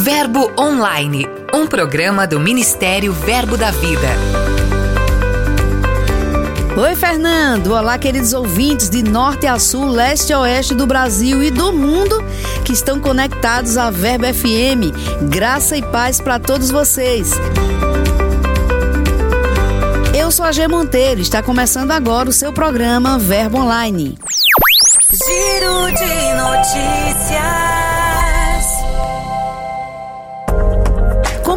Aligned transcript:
Verbo 0.00 0.52
Online, 0.56 1.26
um 1.52 1.66
programa 1.66 2.24
do 2.24 2.38
Ministério 2.38 3.12
Verbo 3.12 3.56
da 3.56 3.72
Vida. 3.72 4.08
Oi, 6.80 6.94
Fernando. 6.94 7.74
Olá, 7.74 7.98
queridos 7.98 8.32
ouvintes 8.32 8.88
de 8.88 9.02
norte 9.02 9.48
a 9.48 9.58
sul, 9.58 9.88
leste 9.88 10.32
a 10.32 10.38
oeste 10.38 10.72
do 10.72 10.86
Brasil 10.86 11.42
e 11.42 11.50
do 11.50 11.72
mundo 11.72 12.22
que 12.64 12.72
estão 12.72 13.00
conectados 13.00 13.76
à 13.76 13.90
Verbo 13.90 14.26
FM. 14.26 14.94
Graça 15.28 15.76
e 15.76 15.82
paz 15.82 16.20
para 16.20 16.38
todos 16.38 16.70
vocês. 16.70 17.32
Eu 20.16 20.30
sou 20.30 20.44
a 20.44 20.52
G 20.52 20.68
Monteiro. 20.68 21.20
Está 21.20 21.42
começando 21.42 21.90
agora 21.90 22.28
o 22.28 22.32
seu 22.32 22.52
programa 22.52 23.18
Verbo 23.18 23.58
Online. 23.58 24.16
Giro 25.10 25.86
de 25.90 26.34
notícias. 26.34 27.87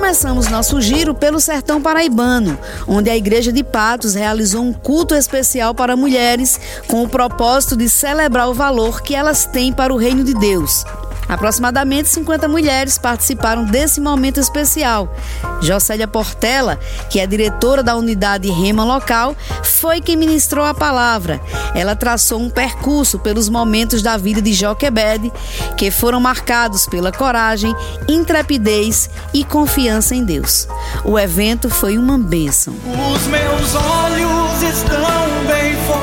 Começamos 0.02 0.48
nosso 0.48 0.82
giro 0.82 1.14
pelo 1.14 1.40
sertão 1.40 1.80
paraibano, 1.80 2.58
onde 2.88 3.08
a 3.08 3.16
Igreja 3.16 3.54
de 3.54 3.64
Patos 3.64 4.16
realizou 4.16 4.64
um 4.64 4.74
culto 4.74 5.14
especial 5.14 5.76
para 5.76 5.96
mulheres 5.96 6.60
com 6.88 7.04
o 7.04 7.08
propósito 7.08 7.78
de 7.78 7.88
celebrar 7.88 8.50
o 8.50 8.54
valor 8.54 9.04
que 9.04 9.14
elas 9.14 9.46
têm 9.46 9.72
para 9.72 9.94
o 9.94 9.98
reino 9.98 10.24
de 10.24 10.34
Deus. 10.34 10.84
Aproximadamente 11.28 12.10
50 12.10 12.48
mulheres 12.48 12.98
participaram 12.98 13.66
desse 13.66 14.02
momento 14.02 14.40
especial. 14.40 15.14
Jocélia 15.62 16.08
Portela, 16.08 16.80
que 17.10 17.20
é 17.20 17.28
diretora 17.28 17.82
da 17.82 17.96
unidade 17.96 18.50
Rema 18.50 18.84
local, 18.84 19.36
foi 19.64 20.02
quem 20.02 20.16
ministrou 20.16 20.66
a 20.66 20.74
palavra. 20.74 21.40
Ela 21.74 21.96
traçou 21.96 22.40
um 22.40 22.50
percurso 22.50 23.20
pelos 23.20 23.48
momentos 23.48 24.02
da 24.02 24.18
vida 24.18 24.42
de 24.42 24.54
Joquebede, 24.54 25.32
que 25.78 25.90
foram 25.90 26.20
marcados 26.20 26.86
pela 26.86 27.12
coragem, 27.12 27.74
intrepidez 28.08 29.10
e 29.34 29.44
confiança 29.44 30.14
em 30.16 30.24
Deus. 30.24 30.68
O 31.06 31.18
evento 31.18 31.70
foi 31.70 31.98
uma 31.98 32.18
bênção. 32.18 32.74
Os 33.16 33.28
meus 33.28 33.76
olhos 33.76 34.64
estão 34.64 35.46
bem 35.48 35.76
focados 35.86 36.01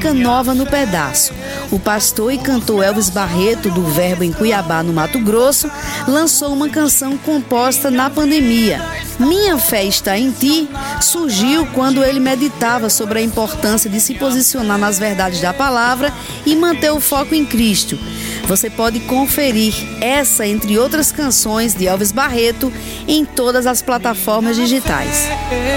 música 0.00 0.14
nova 0.14 0.54
no 0.54 0.64
pedaço. 0.64 1.32
O 1.70 1.78
pastor 1.78 2.32
e 2.32 2.38
cantor 2.38 2.82
Elvis 2.82 3.10
Barreto, 3.10 3.70
do 3.70 3.82
Verbo 3.82 4.24
em 4.24 4.32
Cuiabá, 4.32 4.82
no 4.82 4.94
Mato 4.94 5.18
Grosso, 5.18 5.70
lançou 6.08 6.54
uma 6.54 6.70
canção 6.70 7.18
composta 7.18 7.90
na 7.90 8.08
pandemia. 8.08 8.80
Minha 9.18 9.58
Fé 9.58 9.84
Está 9.84 10.18
em 10.18 10.30
Ti 10.30 10.68
surgiu 11.02 11.66
quando 11.74 12.02
ele 12.02 12.18
meditava 12.18 12.88
sobre 12.88 13.18
a 13.18 13.22
importância 13.22 13.90
de 13.90 14.00
se 14.00 14.14
posicionar 14.14 14.78
nas 14.78 14.98
verdades 14.98 15.42
da 15.42 15.52
palavra 15.52 16.10
e 16.46 16.56
manter 16.56 16.90
o 16.90 17.00
foco 17.00 17.34
em 17.34 17.44
Cristo. 17.44 17.98
Você 18.46 18.70
pode 18.70 19.00
conferir 19.00 19.74
essa, 20.00 20.46
entre 20.46 20.78
outras 20.78 21.12
canções 21.12 21.74
de 21.74 21.86
Elvis 21.86 22.10
Barreto, 22.10 22.72
em 23.06 23.26
todas 23.26 23.66
as 23.66 23.82
plataformas 23.82 24.56
digitais. 24.56 25.28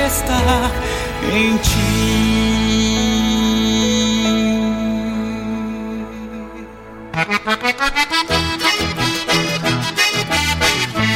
Está 0.07 0.71
em 1.35 1.57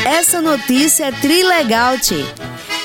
Essa 0.06 0.42
notícia 0.42 1.06
é 1.06 1.12
trilegal, 1.12 1.98
tchê. 1.98 2.24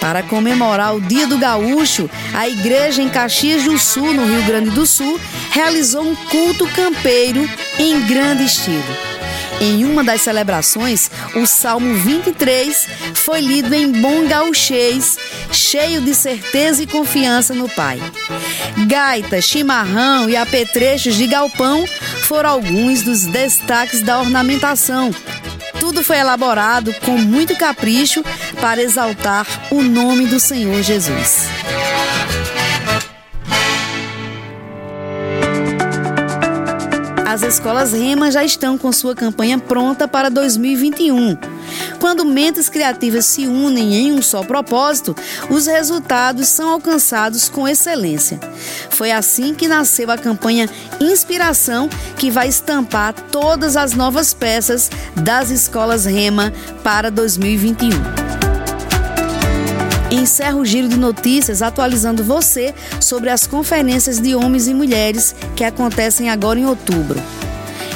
Para 0.00 0.22
comemorar 0.22 0.96
o 0.96 1.00
Dia 1.00 1.26
do 1.26 1.38
Gaúcho, 1.38 2.10
a 2.34 2.48
igreja 2.48 3.00
em 3.00 3.08
Caxias 3.08 3.62
do 3.64 3.78
Sul, 3.78 4.12
no 4.12 4.26
Rio 4.26 4.42
Grande 4.44 4.70
do 4.70 4.84
Sul, 4.84 5.20
realizou 5.50 6.02
um 6.02 6.16
culto 6.16 6.66
campeiro 6.68 7.48
em 7.78 8.00
grande 8.06 8.44
estilo. 8.44 9.11
Em 9.62 9.84
uma 9.84 10.02
das 10.02 10.22
celebrações, 10.22 11.08
o 11.36 11.46
Salmo 11.46 11.94
23 11.94 12.88
foi 13.14 13.40
lido 13.40 13.72
em 13.72 13.92
bom 13.92 14.26
gauchês, 14.26 15.16
cheio 15.52 16.00
de 16.00 16.16
certeza 16.16 16.82
e 16.82 16.86
confiança 16.86 17.54
no 17.54 17.68
Pai. 17.68 18.00
Gaita, 18.88 19.40
chimarrão 19.40 20.28
e 20.28 20.34
apetrechos 20.34 21.14
de 21.14 21.28
galpão 21.28 21.86
foram 22.22 22.50
alguns 22.50 23.02
dos 23.02 23.24
destaques 23.24 24.02
da 24.02 24.18
ornamentação. 24.18 25.14
Tudo 25.78 26.02
foi 26.02 26.18
elaborado 26.18 26.92
com 26.94 27.16
muito 27.16 27.54
capricho 27.56 28.24
para 28.60 28.82
exaltar 28.82 29.46
o 29.70 29.80
nome 29.80 30.26
do 30.26 30.40
Senhor 30.40 30.82
Jesus. 30.82 31.46
As 37.32 37.40
escolas 37.40 37.94
Rema 37.94 38.30
já 38.30 38.44
estão 38.44 38.76
com 38.76 38.92
sua 38.92 39.14
campanha 39.14 39.58
pronta 39.58 40.06
para 40.06 40.28
2021. 40.28 41.38
Quando 41.98 42.26
mentes 42.26 42.68
criativas 42.68 43.24
se 43.24 43.46
unem 43.46 43.94
em 43.94 44.12
um 44.12 44.20
só 44.20 44.42
propósito, 44.42 45.16
os 45.48 45.66
resultados 45.66 46.48
são 46.48 46.68
alcançados 46.68 47.48
com 47.48 47.66
excelência. 47.66 48.38
Foi 48.90 49.10
assim 49.10 49.54
que 49.54 49.66
nasceu 49.66 50.10
a 50.10 50.18
campanha 50.18 50.68
Inspiração, 51.00 51.88
que 52.18 52.30
vai 52.30 52.48
estampar 52.48 53.14
todas 53.14 53.78
as 53.78 53.94
novas 53.94 54.34
peças 54.34 54.90
das 55.16 55.48
escolas 55.48 56.04
Rema 56.04 56.52
para 56.84 57.10
2021. 57.10 58.32
Encerro 60.12 60.60
o 60.60 60.64
giro 60.64 60.88
de 60.88 60.98
notícias 60.98 61.62
atualizando 61.62 62.22
você 62.22 62.74
sobre 63.00 63.30
as 63.30 63.46
conferências 63.46 64.20
de 64.20 64.34
homens 64.34 64.68
e 64.68 64.74
mulheres 64.74 65.34
que 65.56 65.64
acontecem 65.64 66.28
agora 66.28 66.58
em 66.58 66.66
outubro. 66.66 67.21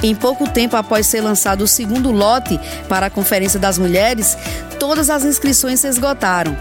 Em 0.06 0.14
pouco 0.14 0.48
tempo 0.48 0.76
após 0.76 1.04
ser 1.04 1.20
lançado 1.20 1.62
o 1.62 1.66
segundo 1.66 2.12
lote 2.12 2.60
para 2.88 3.06
a 3.06 3.10
Conferência 3.10 3.58
das 3.58 3.76
Mulheres, 3.76 4.38
todas 4.78 5.10
as 5.10 5.24
inscrições 5.24 5.80
se 5.80 5.88
esgotaram. 5.88 6.56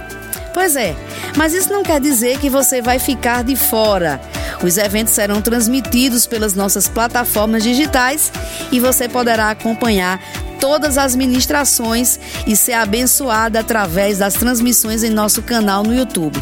Pois 0.52 0.76
é, 0.76 0.96
mas 1.38 1.54
isso 1.54 1.72
não 1.72 1.84
quer 1.84 2.02
dizer 2.02 2.40
que 2.40 2.50
você 2.50 2.82
vai 2.82 2.98
ficar 2.98 3.44
de 3.44 3.56
fora. 3.56 4.20
Os 4.64 4.80
eventos 4.80 5.14
serão 5.14 5.44
transmitidos 5.44 6.26
pelas 6.26 6.56
nossas 6.56 6.88
plataformas 6.88 7.62
digitais 7.62 8.32
e 8.72 8.80
você 8.80 9.08
poderá 9.08 9.52
acompanhar 9.52 10.20
todas 10.60 10.98
as 10.98 11.16
ministrações 11.16 12.20
e 12.48 12.56
ser 12.56 12.74
abençoada 12.74 13.60
através 13.60 14.18
das 14.18 14.34
transmissões 14.34 15.04
em 15.04 15.12
nosso 15.12 15.44
canal 15.44 15.84
no 15.84 15.94
YouTube. 15.94 16.42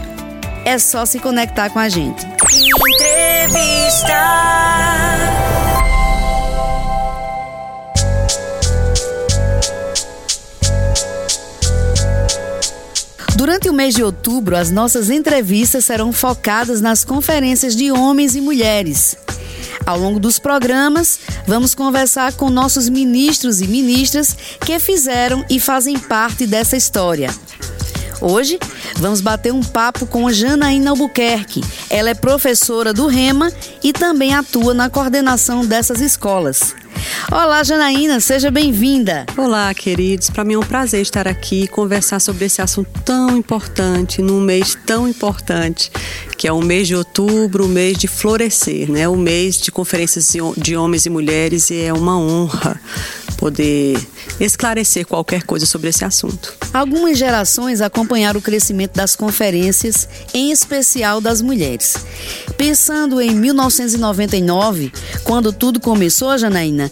É 0.64 0.78
só 0.78 1.06
se 1.06 1.20
conectar 1.20 1.70
com 1.70 1.80
a 1.80 1.90
gente. 1.90 2.26
Entrevista. 2.96 4.14
Durante 13.44 13.68
o 13.68 13.74
mês 13.74 13.94
de 13.94 14.02
outubro, 14.02 14.56
as 14.56 14.72
nossas 14.72 15.10
entrevistas 15.10 15.84
serão 15.84 16.14
focadas 16.14 16.80
nas 16.80 17.04
conferências 17.04 17.76
de 17.76 17.92
homens 17.92 18.38
e 18.38 18.40
mulheres. 18.40 19.18
Ao 19.86 20.00
longo 20.00 20.18
dos 20.18 20.40
programas, 20.40 21.20
vamos 21.46 21.76
conversar 21.76 22.32
com 22.36 22.50
nossos 22.50 22.88
ministros 22.88 23.60
e 23.60 23.68
ministras 23.68 24.34
que 24.66 24.80
fizeram 24.80 25.44
e 25.50 25.60
fazem 25.60 26.00
parte 26.00 26.48
dessa 26.48 26.78
história. 26.78 27.36
Hoje, 28.22 28.58
vamos 28.96 29.20
bater 29.20 29.52
um 29.52 29.62
papo 29.62 30.06
com 30.08 30.32
Janaína 30.32 30.92
Albuquerque. 30.92 31.62
Ela 31.90 32.12
é 32.12 32.14
professora 32.14 32.94
do 32.94 33.08
REMA 33.08 33.52
e 33.84 33.92
também 33.92 34.34
atua 34.34 34.74
na 34.74 34.90
coordenação 34.90 35.66
dessas 35.66 36.00
escolas. 36.00 36.74
Olá, 37.32 37.64
Janaína, 37.64 38.20
seja 38.20 38.52
bem-vinda. 38.52 39.26
Olá, 39.38 39.74
queridos. 39.74 40.30
Para 40.30 40.44
mim 40.44 40.54
é 40.54 40.58
um 40.58 40.64
prazer 40.64 41.02
estar 41.02 41.28
aqui 41.28 41.64
e 41.64 41.68
conversar 41.68 42.20
sobre 42.20 42.46
esse 42.46 42.62
assunto 42.62 42.90
tão 43.04 43.38
importante, 43.38 44.22
num 44.22 44.40
mês 44.40 44.78
tão 44.86 45.08
importante, 45.08 45.92
que 46.38 46.48
é 46.48 46.52
o 46.52 46.62
mês 46.62 46.88
de 46.88 46.96
outubro, 46.96 47.66
o 47.66 47.70
mês 47.70 47.98
de 47.98 48.08
florescer, 48.08 48.92
né? 48.92 49.08
O 49.08 49.16
mês 49.16 49.58
de 49.58 49.72
conferências 49.72 50.34
de 50.58 50.76
homens 50.76 51.06
e 51.06 51.10
mulheres 51.10 51.70
e 51.70 51.82
é 51.82 51.94
uma 51.94 52.18
honra 52.18 52.80
poder 53.34 54.00
esclarecer 54.40 55.06
qualquer 55.06 55.44
coisa 55.44 55.66
sobre 55.66 55.90
esse 55.90 56.06
assunto. 56.06 56.54
Algumas 56.74 57.18
gerações 57.18 57.82
acompanharam 57.82 58.40
o 58.40 58.44
crescimento 58.44 58.96
das 58.96 59.16
conferências, 59.16 60.08
em 60.34 60.52
especial 60.52 61.22
das 61.22 61.42
mulheres. 61.42 61.96
Pensando 62.58 63.22
em 63.22 63.32
1999, 63.32 64.92
quando 65.24 65.52
tudo 65.52 65.80
começou, 65.80 66.38
Janaína, 66.38 66.92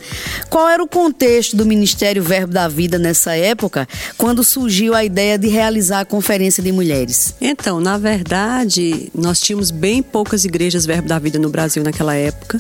qual 0.50 0.68
era 0.68 0.84
o 0.84 0.88
contexto 0.88 1.56
do 1.56 1.66
Ministério 1.66 2.22
Verbo 2.24 2.54
da 2.54 2.68
Vida 2.68 3.00
nessa 3.00 3.36
época, 3.36 3.88
quando 4.18 4.44
surgiu 4.44 4.94
a 4.94 5.04
ideia 5.04 5.38
de 5.38 5.48
realizar 5.48 6.02
a 6.02 6.06
Conferência 6.06 6.62
de 6.62 6.72
Mulheres? 6.72 7.34
Então, 7.40 7.80
na 7.80 7.98
verdade, 7.98 9.12
nós 9.16 9.40
tínhamos 9.40 9.72
bem 9.72 10.02
poucas 10.02 10.46
igrejas 10.46 10.86
Verbo 10.86 11.08
da 11.08 11.20
Vida 11.20 11.40
no 11.40 11.50
Brasil 11.50 11.84
naquela 11.84 12.16
época. 12.16 12.60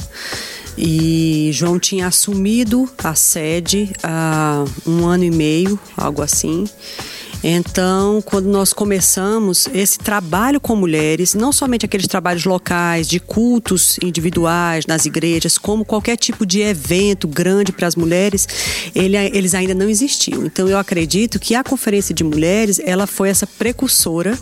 E 0.84 1.52
João 1.54 1.78
tinha 1.78 2.08
assumido 2.08 2.90
a 3.04 3.14
sede 3.14 3.92
há 4.02 4.66
um 4.84 5.06
ano 5.06 5.24
e 5.24 5.30
meio, 5.30 5.80
algo 5.96 6.24
assim. 6.24 6.68
Então, 7.44 8.22
quando 8.22 8.46
nós 8.46 8.72
começamos 8.72 9.68
esse 9.74 9.98
trabalho 9.98 10.60
com 10.60 10.76
mulheres, 10.76 11.34
não 11.34 11.52
somente 11.52 11.86
aqueles 11.86 12.08
trabalhos 12.08 12.46
locais, 12.46 13.08
de 13.08 13.20
cultos 13.20 13.98
individuais 14.04 14.86
nas 14.86 15.06
igrejas, 15.06 15.58
como 15.58 15.84
qualquer 15.84 16.18
tipo 16.18 16.46
de 16.46 16.62
evento 16.62 17.28
grande 17.28 17.72
para 17.72 17.88
as 17.88 17.96
mulheres, 17.96 18.48
ele, 18.94 19.18
eles 19.18 19.56
ainda 19.56 19.74
não 19.74 19.90
existiam. 19.90 20.46
Então, 20.46 20.68
eu 20.68 20.78
acredito 20.78 21.40
que 21.40 21.56
a 21.56 21.64
Conferência 21.64 22.14
de 22.14 22.24
Mulheres, 22.24 22.80
ela 22.84 23.08
foi 23.08 23.30
essa 23.30 23.48
precursora 23.48 24.38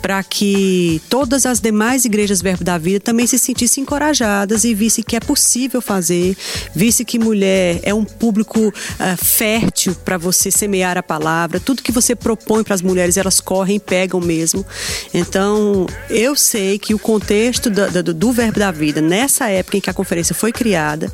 para 0.00 0.22
que 0.22 1.02
todas 1.08 1.44
as 1.46 1.60
demais 1.60 2.04
igrejas 2.04 2.40
Verbo 2.40 2.64
da 2.64 2.78
Vida 2.78 3.00
também 3.00 3.26
se 3.26 3.38
sentissem 3.38 3.82
encorajadas 3.82 4.64
e 4.64 4.74
vissem 4.74 5.02
que 5.02 5.16
é 5.16 5.20
possível 5.20 5.80
fazer, 5.80 6.36
vissem 6.74 7.04
que 7.04 7.18
mulher 7.18 7.80
é 7.82 7.92
um 7.92 8.04
público 8.04 8.68
uh, 8.68 9.16
fértil 9.16 9.94
para 10.04 10.16
você 10.16 10.50
semear 10.50 10.96
a 10.96 11.02
palavra, 11.02 11.58
tudo 11.58 11.82
que 11.82 11.92
você 11.92 12.14
propõe 12.20 12.62
para 12.62 12.74
as 12.74 12.82
mulheres, 12.82 13.16
elas 13.16 13.40
correm 13.40 13.76
e 13.76 13.80
pegam 13.80 14.20
mesmo. 14.20 14.64
Então, 15.12 15.86
eu 16.08 16.36
sei 16.36 16.78
que 16.78 16.94
o 16.94 16.98
contexto 16.98 17.68
do, 17.70 18.02
do, 18.02 18.14
do, 18.14 18.32
Verbo 18.32 18.58
da 18.58 18.70
Vida, 18.70 19.00
nessa 19.00 19.48
época 19.48 19.78
em 19.78 19.80
que 19.80 19.90
a 19.90 19.94
conferência 19.94 20.34
foi 20.34 20.52
criada, 20.52 21.12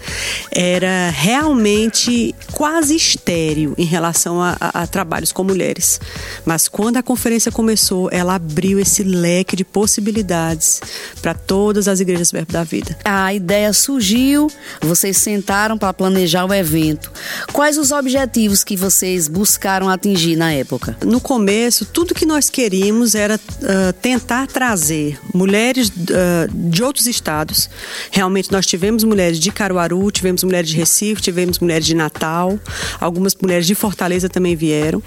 era 0.51 1.11
realmente 1.11 2.35
quase 2.53 2.95
estéreo 2.95 3.75
em 3.79 3.85
relação 3.85 4.43
a, 4.43 4.57
a, 4.61 4.83
a 4.83 4.87
trabalhos 4.87 5.33
com 5.33 5.43
mulheres. 5.43 6.01
Mas 6.45 6.69
quando 6.69 6.97
a 6.97 7.03
conferência 7.03 7.51
começou, 7.51 8.09
ela 8.13 8.35
abriu 8.35 8.79
esse 8.79 9.03
leque 9.03 9.57
de 9.57 9.65
possibilidades 9.65 10.81
para 11.23 11.35
todas 11.35 11.89
as 11.89 12.01
igrejas 12.01 12.31
Verbo 12.31 12.53
da 12.53 12.65
Vida. 12.65 12.97
A 13.05 13.33
ideia 13.33 13.73
surgiu, 13.73 14.51
vocês 14.81 15.17
sentaram 15.17 15.79
para 15.79 15.93
planejar 15.93 16.45
o 16.45 16.53
evento. 16.53 17.11
Quais 17.53 17.79
os 17.79 17.93
objetivos 17.93 18.65
que 18.65 18.77
vocês 18.77 19.29
buscaram 19.29 19.89
atingir 19.89 20.37
na 20.37 20.53
época? 20.53 20.96
No 21.05 21.21
começo, 21.21 21.85
tudo 21.85 22.15
que 22.15 22.27
nós 22.27 22.49
queríamos 22.49 23.15
era 23.15 23.37
uh, 23.37 23.93
tentar 24.01 24.47
trazer 24.47 25.19
mulheres 25.35 25.89
uh, 25.89 26.71
de 26.71 26.83
outros 26.83 27.07
estados. 27.07 27.69
Realmente, 28.11 28.51
nós 28.51 28.67
tivemos 28.67 29.05
mulheres 29.05 29.39
de 29.39 29.51
Caruaru, 29.51 30.11
tivemos 30.11 30.43
mulheres 30.43 30.71
de 30.71 30.77
Recife, 30.77 31.21
tivemos 31.21 31.59
mulheres 31.59 31.87
de 31.87 31.95
Natal, 31.95 32.59
algumas 33.01 33.35
mulheres 33.35 33.67
de 33.67 33.75
Fortaleza 33.75 34.29
também 34.29 34.57
vieram. 34.57 35.03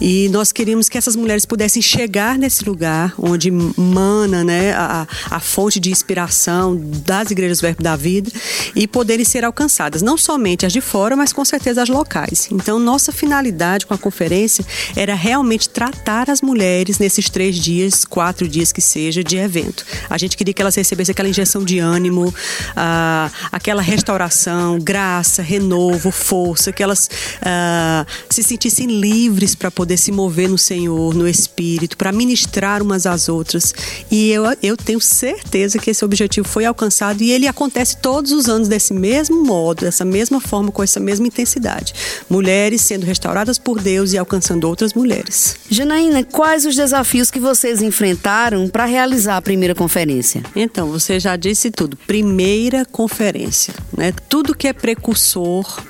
E 0.00 0.28
nós 0.30 0.52
queríamos 0.52 0.88
que 0.88 0.98
essas 0.98 1.16
mulheres 1.16 1.46
pudessem 1.46 1.82
chegar 1.82 2.38
nesse 2.38 2.64
lugar 2.64 3.14
onde 3.18 3.50
mana 3.50 4.44
né, 4.44 4.72
a, 4.72 5.06
a 5.30 5.40
fonte 5.40 5.80
de 5.80 5.90
inspiração 5.90 6.76
das 7.04 7.30
igrejas 7.30 7.60
Verbo 7.60 7.82
da 7.82 7.96
Vida 7.96 8.30
e 8.74 8.86
poderem 8.86 9.24
ser 9.24 9.44
alcançadas, 9.44 10.02
não 10.02 10.16
somente 10.16 10.66
as 10.66 10.72
de 10.72 10.80
fora, 10.80 11.16
mas 11.16 11.32
com 11.32 11.44
certeza 11.44 11.82
as 11.82 11.88
locais. 11.88 12.48
Então, 12.50 12.78
nossa 12.78 13.12
finalidade 13.12 13.86
com 13.86 13.94
a 13.94 13.98
conferência 13.98 14.64
era 14.96 15.14
realmente 15.30 15.68
tratar 15.68 16.28
as 16.28 16.42
mulheres 16.42 16.98
nesses 16.98 17.30
três 17.30 17.54
dias, 17.54 18.04
quatro 18.04 18.48
dias 18.48 18.72
que 18.72 18.80
seja, 18.80 19.22
de 19.22 19.36
evento. 19.36 19.84
A 20.08 20.18
gente 20.18 20.36
queria 20.36 20.52
que 20.52 20.60
elas 20.60 20.74
recebessem 20.74 21.12
aquela 21.12 21.28
injeção 21.28 21.62
de 21.62 21.78
ânimo, 21.78 22.34
ah, 22.74 23.30
aquela 23.52 23.80
restauração, 23.80 24.80
graça, 24.80 25.40
renovo, 25.40 26.10
força, 26.10 26.72
que 26.72 26.82
elas 26.82 27.08
ah, 27.42 28.04
se 28.28 28.42
sentissem 28.42 28.88
livres 28.88 29.54
para 29.54 29.70
poder 29.70 29.98
se 29.98 30.10
mover 30.10 30.48
no 30.48 30.58
Senhor, 30.58 31.14
no 31.14 31.28
Espírito, 31.28 31.96
para 31.96 32.10
ministrar 32.10 32.82
umas 32.82 33.06
às 33.06 33.28
outras. 33.28 33.72
E 34.10 34.32
eu, 34.32 34.42
eu 34.60 34.76
tenho 34.76 35.00
certeza 35.00 35.78
que 35.78 35.90
esse 35.90 36.04
objetivo 36.04 36.48
foi 36.48 36.64
alcançado 36.64 37.22
e 37.22 37.30
ele 37.30 37.46
acontece 37.46 37.96
todos 37.98 38.32
os 38.32 38.48
anos 38.48 38.66
desse 38.66 38.92
mesmo 38.92 39.44
modo, 39.44 39.82
dessa 39.82 40.04
mesma 40.04 40.40
forma, 40.40 40.72
com 40.72 40.82
essa 40.82 40.98
mesma 40.98 41.28
intensidade. 41.28 41.94
Mulheres 42.28 42.80
sendo 42.80 43.06
restauradas 43.06 43.58
por 43.58 43.80
Deus 43.80 44.12
e 44.12 44.18
alcançando 44.18 44.64
outras 44.64 44.92
mulheres 44.92 45.19
mulheres. 45.20 45.56
Janaína, 45.68 46.24
quais 46.24 46.64
os 46.64 46.74
desafios 46.74 47.30
que 47.30 47.38
vocês 47.38 47.82
enfrentaram 47.82 48.68
para 48.68 48.84
realizar 48.84 49.36
a 49.36 49.42
primeira 49.42 49.74
conferência? 49.74 50.42
Então, 50.56 50.90
você 50.90 51.20
já 51.20 51.36
disse 51.36 51.70
tudo. 51.70 51.96
Primeira 51.96 52.84
conferência, 52.84 53.74
né? 53.96 54.12
Tudo 54.28 54.54
que 54.54 54.66
é 54.66 54.72
precursor 54.72 55.82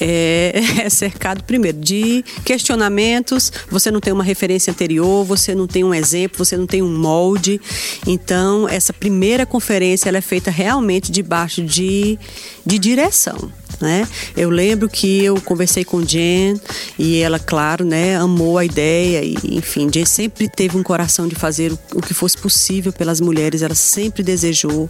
é, 0.00 0.52
é, 0.84 0.90
cercado 0.90 1.42
primeiro 1.44 1.78
de 1.78 2.24
questionamentos. 2.44 3.52
Você 3.70 3.90
não 3.90 4.00
tem 4.00 4.12
uma 4.12 4.24
referência 4.24 4.70
anterior, 4.70 5.24
você 5.24 5.54
não 5.54 5.66
tem 5.66 5.84
um 5.84 5.92
exemplo, 5.92 6.44
você 6.44 6.56
não 6.56 6.66
tem 6.66 6.82
um 6.82 6.96
molde. 6.96 7.60
Então, 8.06 8.68
essa 8.68 8.92
primeira 8.92 9.44
conferência 9.44 10.08
ela 10.08 10.18
é 10.18 10.22
feita 10.22 10.50
realmente 10.50 11.10
debaixo 11.10 11.62
de, 11.62 12.18
de 12.64 12.78
direção 12.78 13.50
né? 13.80 14.06
Eu 14.36 14.50
lembro 14.50 14.88
que 14.88 15.24
eu 15.24 15.40
conversei 15.40 15.84
com 15.84 16.04
Jen 16.04 16.60
e 16.98 17.20
ela, 17.20 17.38
claro, 17.38 17.84
né, 17.84 18.16
amou 18.16 18.58
a 18.58 18.64
ideia 18.64 19.22
e, 19.22 19.36
enfim, 19.56 19.88
Jen 19.92 20.04
sempre 20.04 20.48
teve 20.48 20.76
um 20.76 20.82
coração 20.82 21.28
de 21.28 21.34
fazer 21.34 21.72
o, 21.94 22.00
que 22.00 22.14
fosse 22.14 22.36
possível 22.36 22.92
pelas 22.92 23.20
mulheres, 23.20 23.62
ela 23.62 23.74
sempre 23.74 24.22
desejou. 24.22 24.88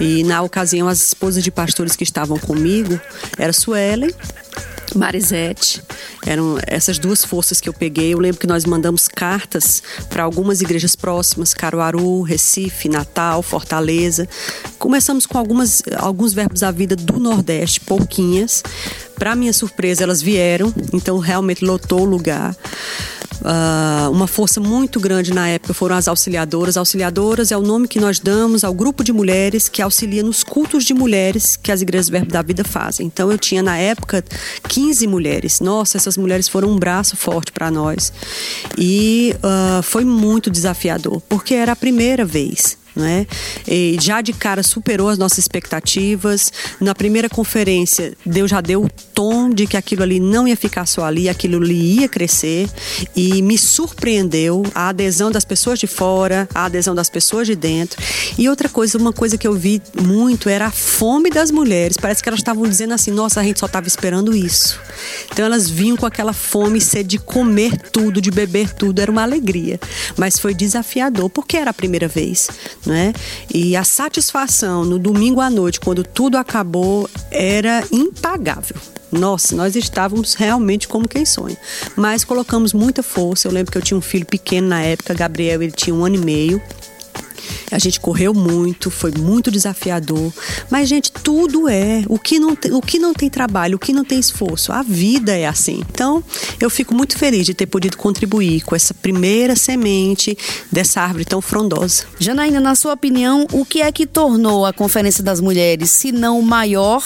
E 0.00 0.24
na 0.24 0.42
ocasião 0.42 0.88
as 0.88 1.00
esposas 1.00 1.42
de 1.42 1.50
pastores 1.50 1.96
que 1.96 2.04
estavam 2.04 2.38
comigo 2.38 3.00
era 3.38 3.52
Suelen 3.52 4.10
Marisete. 4.94 5.82
Eram 6.26 6.58
essas 6.66 6.98
duas 6.98 7.24
forças 7.24 7.60
que 7.60 7.68
eu 7.68 7.72
peguei. 7.72 8.14
Eu 8.14 8.18
lembro 8.18 8.40
que 8.40 8.46
nós 8.46 8.64
mandamos 8.64 9.08
cartas 9.08 9.82
para 10.08 10.22
algumas 10.22 10.60
igrejas 10.60 10.94
próximas, 10.94 11.54
Caruaru, 11.54 12.22
Recife, 12.22 12.88
Natal, 12.88 13.42
Fortaleza. 13.42 14.28
Começamos 14.78 15.26
com 15.26 15.38
algumas, 15.38 15.82
alguns 15.96 16.32
verbos 16.32 16.60
da 16.60 16.70
vida 16.70 16.94
do 16.96 17.18
Nordeste, 17.18 17.80
pouquinhas. 17.80 18.62
Para 19.16 19.36
minha 19.36 19.52
surpresa, 19.52 20.02
elas 20.02 20.20
vieram, 20.20 20.72
então 20.92 21.18
realmente 21.18 21.64
lotou 21.64 22.00
o 22.00 22.04
lugar. 22.04 22.56
Uh, 23.42 24.10
uma 24.10 24.26
força 24.28 24.60
muito 24.60 25.00
grande 25.00 25.34
na 25.34 25.48
época 25.48 25.74
foram 25.74 25.96
as 25.96 26.06
auxiliadoras. 26.06 26.76
Auxiliadoras 26.76 27.50
é 27.50 27.56
o 27.56 27.62
nome 27.62 27.88
que 27.88 27.98
nós 27.98 28.18
damos 28.20 28.62
ao 28.62 28.72
grupo 28.72 29.02
de 29.02 29.12
mulheres 29.12 29.68
que 29.68 29.82
auxilia 29.82 30.22
nos 30.22 30.44
cultos 30.44 30.84
de 30.84 30.94
mulheres 30.94 31.56
que 31.56 31.72
as 31.72 31.82
igrejas 31.82 32.08
Verbo 32.08 32.30
da 32.30 32.42
Vida 32.42 32.64
fazem. 32.64 33.06
Então 33.06 33.30
eu 33.30 33.38
tinha 33.38 33.62
na 33.62 33.76
época 33.76 34.24
15 34.68 35.06
mulheres. 35.06 35.60
Nossa, 35.60 35.96
essas 35.96 36.16
mulheres 36.16 36.48
foram 36.48 36.68
um 36.68 36.78
braço 36.78 37.16
forte 37.16 37.50
para 37.50 37.70
nós. 37.70 38.12
E 38.78 39.34
uh, 39.38 39.82
foi 39.82 40.04
muito 40.04 40.50
desafiador, 40.50 41.20
porque 41.28 41.54
era 41.54 41.72
a 41.72 41.76
primeira 41.76 42.24
vez 42.24 42.81
né? 42.94 43.26
E 43.66 43.96
já 44.00 44.20
de 44.20 44.32
cara 44.32 44.62
superou 44.62 45.08
as 45.08 45.18
nossas 45.18 45.38
expectativas. 45.38 46.52
Na 46.80 46.94
primeira 46.94 47.28
conferência, 47.28 48.14
Deus 48.24 48.50
já 48.50 48.60
deu 48.60 48.84
o 48.84 48.90
tom 49.14 49.50
de 49.50 49.66
que 49.66 49.76
aquilo 49.76 50.02
ali 50.02 50.20
não 50.20 50.46
ia 50.46 50.56
ficar 50.56 50.86
só 50.86 51.04
ali, 51.04 51.28
aquilo 51.28 51.62
ali 51.62 52.00
ia 52.00 52.08
crescer 52.08 52.68
e 53.14 53.42
me 53.42 53.56
surpreendeu 53.56 54.62
a 54.74 54.88
adesão 54.88 55.30
das 55.30 55.44
pessoas 55.44 55.78
de 55.78 55.86
fora, 55.86 56.48
a 56.54 56.66
adesão 56.66 56.94
das 56.94 57.08
pessoas 57.08 57.46
de 57.46 57.54
dentro. 57.54 58.02
E 58.38 58.48
outra 58.48 58.68
coisa, 58.68 58.98
uma 58.98 59.12
coisa 59.12 59.36
que 59.38 59.46
eu 59.46 59.54
vi 59.54 59.80
muito 60.00 60.48
era 60.48 60.66
a 60.66 60.70
fome 60.70 61.30
das 61.30 61.50
mulheres. 61.50 61.96
Parece 61.96 62.22
que 62.22 62.28
elas 62.28 62.40
estavam 62.40 62.64
dizendo 62.64 62.94
assim: 62.94 63.10
"Nossa, 63.10 63.40
a 63.40 63.42
gente 63.42 63.60
só 63.60 63.66
estava 63.66 63.86
esperando 63.86 64.34
isso". 64.34 64.80
Então 65.30 65.44
elas 65.44 65.68
vinham 65.68 65.96
com 65.96 66.06
aquela 66.06 66.32
fome 66.32 66.80
sede 66.80 67.12
de 67.12 67.18
comer 67.18 67.76
tudo, 67.90 68.20
de 68.20 68.30
beber 68.30 68.72
tudo, 68.72 69.00
era 69.00 69.10
uma 69.10 69.22
alegria, 69.22 69.78
mas 70.16 70.38
foi 70.38 70.54
desafiador 70.54 71.28
porque 71.28 71.56
era 71.56 71.70
a 71.70 71.74
primeira 71.74 72.08
vez 72.08 72.48
né? 72.86 73.12
E 73.52 73.76
a 73.76 73.84
satisfação 73.84 74.84
no 74.84 74.98
domingo 74.98 75.40
à 75.40 75.48
noite, 75.48 75.80
quando 75.80 76.02
tudo 76.02 76.36
acabou, 76.36 77.08
era 77.30 77.84
impagável. 77.90 78.76
Nossa, 79.10 79.54
nós 79.54 79.76
estávamos 79.76 80.34
realmente 80.34 80.88
como 80.88 81.06
quem 81.06 81.26
sonha. 81.26 81.56
Mas 81.94 82.24
colocamos 82.24 82.72
muita 82.72 83.02
força. 83.02 83.46
Eu 83.46 83.52
lembro 83.52 83.70
que 83.70 83.76
eu 83.76 83.82
tinha 83.82 83.96
um 83.96 84.00
filho 84.00 84.24
pequeno 84.24 84.68
na 84.68 84.80
época, 84.80 85.12
Gabriel, 85.12 85.62
ele 85.62 85.72
tinha 85.72 85.94
um 85.94 86.02
ano 86.04 86.14
e 86.16 86.18
meio. 86.18 86.62
A 87.70 87.78
gente 87.78 88.00
correu 88.00 88.34
muito, 88.34 88.90
foi 88.90 89.12
muito 89.12 89.50
desafiador. 89.50 90.32
Mas, 90.70 90.88
gente, 90.88 91.10
tudo 91.10 91.68
é. 91.68 92.02
O 92.08 92.18
que 92.18 92.38
não, 92.38 92.56
o 92.72 92.82
que 92.82 92.98
não 92.98 93.14
tem 93.14 93.28
trabalho, 93.28 93.76
o 93.76 93.78
que 93.78 93.92
não 93.92 94.04
tem 94.04 94.18
esforço, 94.18 94.72
a 94.72 94.82
vida 94.82 95.36
é 95.36 95.46
assim. 95.46 95.82
Então, 95.90 96.22
eu 96.60 96.70
fico 96.70 96.94
muito 96.94 97.18
feliz 97.18 97.46
de 97.46 97.54
ter 97.54 97.66
podido 97.66 97.96
contribuir 97.96 98.62
com 98.62 98.74
essa 98.74 98.94
primeira 98.94 99.56
semente 99.56 100.36
dessa 100.70 101.00
árvore 101.00 101.24
tão 101.24 101.40
frondosa. 101.40 102.04
Janaína, 102.18 102.60
na 102.60 102.74
sua 102.74 102.92
opinião, 102.92 103.46
o 103.52 103.64
que 103.64 103.82
é 103.82 103.90
que 103.90 104.06
tornou 104.06 104.66
a 104.66 104.72
Conferência 104.72 105.22
das 105.22 105.40
Mulheres, 105.40 105.90
se 105.90 106.12
não 106.12 106.38
o 106.38 106.42
maior 106.42 107.02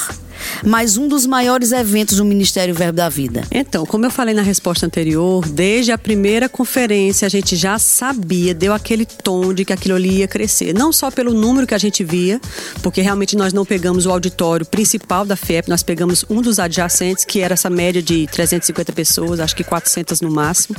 mas 0.65 0.97
um 0.97 1.09
dos 1.09 1.27
maiores 1.27 1.73
eventos 1.73 2.19
do 2.19 2.25
Ministério 2.25 2.75
Verbo 2.75 2.97
da 2.97 3.09
Vida? 3.09 3.43
Então, 3.51 3.87
como 3.87 4.07
eu 4.07 4.11
falei 4.11 4.35
na 4.35 4.43
resposta 4.43 4.87
anterior, 4.87 5.47
desde 5.47 5.93
a 5.93 5.99
primeira 5.99 6.49
conferência 6.49 7.27
a 7.27 7.29
gente 7.29 7.57
já 7.57 7.79
sabia, 7.79 8.55
deu 8.55 8.73
aquele 8.73 9.07
tom 9.07 9.53
de 9.53 9.65
que 9.65 9.73
aquilo 9.73 9.95
ali 9.95 10.23
ia 10.27 10.29
crescer. 10.29 10.75
Não 10.75 10.93
só 10.93 11.11
pelo 11.11 11.33
número 11.33 11.67
que 11.67 11.75
a 11.75 11.79
gente 11.79 12.05
via, 12.05 12.41
porque 12.83 13.01
realmente 13.01 13.37
nós 13.37 13.53
não 13.53 13.65
pegamos 13.65 14.05
o 14.05 14.11
auditório 14.11 14.67
principal 14.67 15.25
da 15.25 15.37
FIEP, 15.37 15.69
nós 15.69 15.83
pegamos 15.83 16.25
um 16.29 16.43
dos 16.43 16.59
adjacentes, 16.59 17.25
que 17.25 17.41
era 17.41 17.55
essa 17.55 17.71
média 17.71 18.03
de 18.03 18.27
350 18.27 18.93
pessoas, 18.93 19.41
acho 19.41 19.57
que 19.57 19.65
400 19.65 20.21
no 20.21 20.31
máximo. 20.31 20.77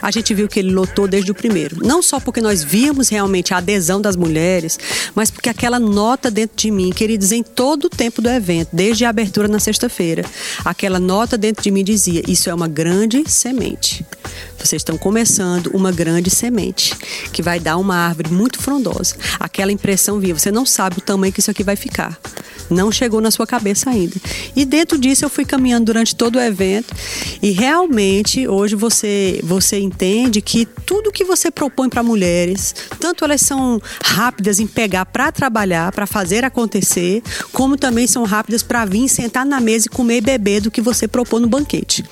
A 0.00 0.10
gente 0.10 0.32
viu 0.34 0.46
que 0.46 0.60
ele 0.60 0.70
lotou 0.70 1.08
desde 1.08 1.30
o 1.30 1.34
primeiro. 1.34 1.84
Não 1.84 2.02
só 2.02 2.20
porque 2.20 2.40
nós 2.40 2.62
víamos 2.62 3.08
realmente 3.08 3.52
a 3.54 3.58
adesão 3.58 4.00
das 4.00 4.16
mulheres, 4.16 4.78
mas 5.14 5.30
porque 5.30 5.48
aquela 5.48 5.80
nota 5.80 6.30
dentro 6.30 6.56
de 6.56 6.70
mim, 6.70 6.90
queridos, 6.90 7.32
em 7.32 7.42
todo 7.42 7.84
o 7.86 7.90
tempo 7.90 8.20
do 8.20 8.28
evento, 8.28 8.68
desde 8.72 9.04
a 9.04 9.08
abertura 9.08 9.48
na 9.48 9.58
sexta-feira, 9.58 10.24
aquela 10.64 11.00
nota 11.00 11.38
dentro 11.38 11.62
de 11.62 11.70
mim 11.70 11.82
dizia: 11.82 12.22
Isso 12.28 12.50
é 12.50 12.54
uma 12.54 12.68
grande 12.68 13.24
semente. 13.26 14.04
Vocês 14.62 14.80
estão 14.80 14.98
começando 14.98 15.68
uma 15.68 15.90
grande 15.90 16.28
semente 16.30 16.94
que 17.32 17.42
vai 17.42 17.58
dar 17.58 17.78
uma 17.78 17.96
árvore 17.96 18.30
muito 18.30 18.58
frondosa. 18.58 19.16
Aquela 19.38 19.72
impressão 19.72 20.20
vinha, 20.20 20.34
você 20.34 20.52
não 20.52 20.66
sabe 20.66 20.98
o 20.98 21.00
tamanho 21.00 21.32
que 21.32 21.40
isso 21.40 21.50
aqui 21.50 21.64
vai 21.64 21.76
ficar. 21.76 22.18
Não 22.68 22.92
chegou 22.92 23.20
na 23.20 23.30
sua 23.32 23.46
cabeça 23.46 23.90
ainda. 23.90 24.14
E 24.54 24.64
dentro 24.64 24.96
disso 24.96 25.24
eu 25.24 25.28
fui 25.28 25.44
caminhando 25.44 25.86
durante 25.86 26.14
todo 26.14 26.36
o 26.36 26.40
evento 26.40 26.94
e 27.42 27.50
realmente 27.50 28.46
hoje 28.46 28.76
você 28.76 29.40
você 29.42 29.78
entende 29.78 30.40
que 30.40 30.66
tudo 30.86 31.10
que 31.10 31.24
você 31.24 31.50
propõe 31.50 31.88
para 31.88 32.02
mulheres, 32.02 32.74
tanto 33.00 33.24
elas 33.24 33.40
são 33.40 33.80
rápidas 34.04 34.60
em 34.60 34.66
pegar 34.66 35.06
para 35.06 35.32
trabalhar, 35.32 35.90
para 35.90 36.06
fazer 36.06 36.44
acontecer, 36.44 37.22
como 37.52 37.76
também 37.76 38.06
são 38.06 38.24
rápidas 38.24 38.62
para 38.62 38.84
vir 38.84 39.08
sentar 39.08 39.44
na 39.44 39.58
mesa 39.58 39.86
e 39.86 39.90
comer 39.90 40.18
e 40.18 40.20
beber 40.20 40.60
do 40.60 40.70
que 40.70 40.80
você 40.80 41.08
propõe 41.08 41.40
no 41.40 41.48
banquete 41.48 42.04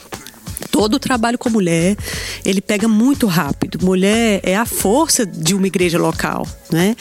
todo 0.78 0.94
o 0.94 0.98
trabalho 1.00 1.36
com 1.36 1.50
mulher, 1.50 1.96
ele 2.44 2.60
pega 2.60 2.86
muito 2.86 3.26
rápido. 3.26 3.84
Mulher 3.84 4.38
é 4.44 4.54
a 4.54 4.64
força 4.64 5.26
de 5.26 5.52
uma 5.52 5.66
igreja 5.66 5.98
local, 5.98 6.46
né? 6.70 6.94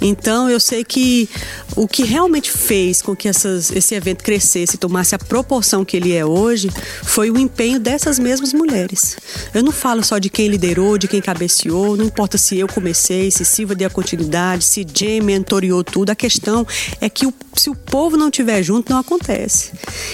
Então 0.00 0.48
eu 0.48 0.60
sei 0.60 0.84
que 0.84 1.28
o 1.74 1.88
que 1.88 2.04
realmente 2.04 2.48
fez 2.48 3.02
com 3.02 3.16
que 3.16 3.26
essas, 3.26 3.72
esse 3.72 3.92
evento 3.92 4.22
crescesse, 4.22 4.76
tomasse 4.76 5.16
a 5.16 5.18
proporção 5.18 5.84
que 5.84 5.96
ele 5.96 6.12
é 6.12 6.24
hoje, 6.24 6.70
foi 7.02 7.28
o 7.28 7.36
empenho 7.36 7.80
dessas 7.80 8.20
mesmas 8.20 8.52
mulheres. 8.52 9.16
Eu 9.52 9.64
não 9.64 9.72
falo 9.72 10.04
só 10.04 10.18
de 10.18 10.30
quem 10.30 10.46
liderou, 10.46 10.96
de 10.96 11.08
quem 11.08 11.20
cabeceou, 11.20 11.96
não 11.96 12.04
importa 12.04 12.38
se 12.38 12.56
eu 12.56 12.68
comecei, 12.68 13.32
se 13.32 13.44
Silva 13.44 13.74
deu 13.74 13.88
a 13.88 13.90
continuidade, 13.90 14.64
se 14.64 14.86
Jay 14.94 15.20
mentoriou 15.20 15.82
tudo, 15.82 16.10
a 16.10 16.14
questão 16.14 16.64
é 17.00 17.08
que 17.08 17.26
o, 17.26 17.34
se 17.56 17.68
o 17.68 17.74
povo 17.74 18.16
não 18.16 18.28
estiver 18.28 18.62
junto, 18.62 18.92
não 18.92 19.00
acontece. 19.00 19.72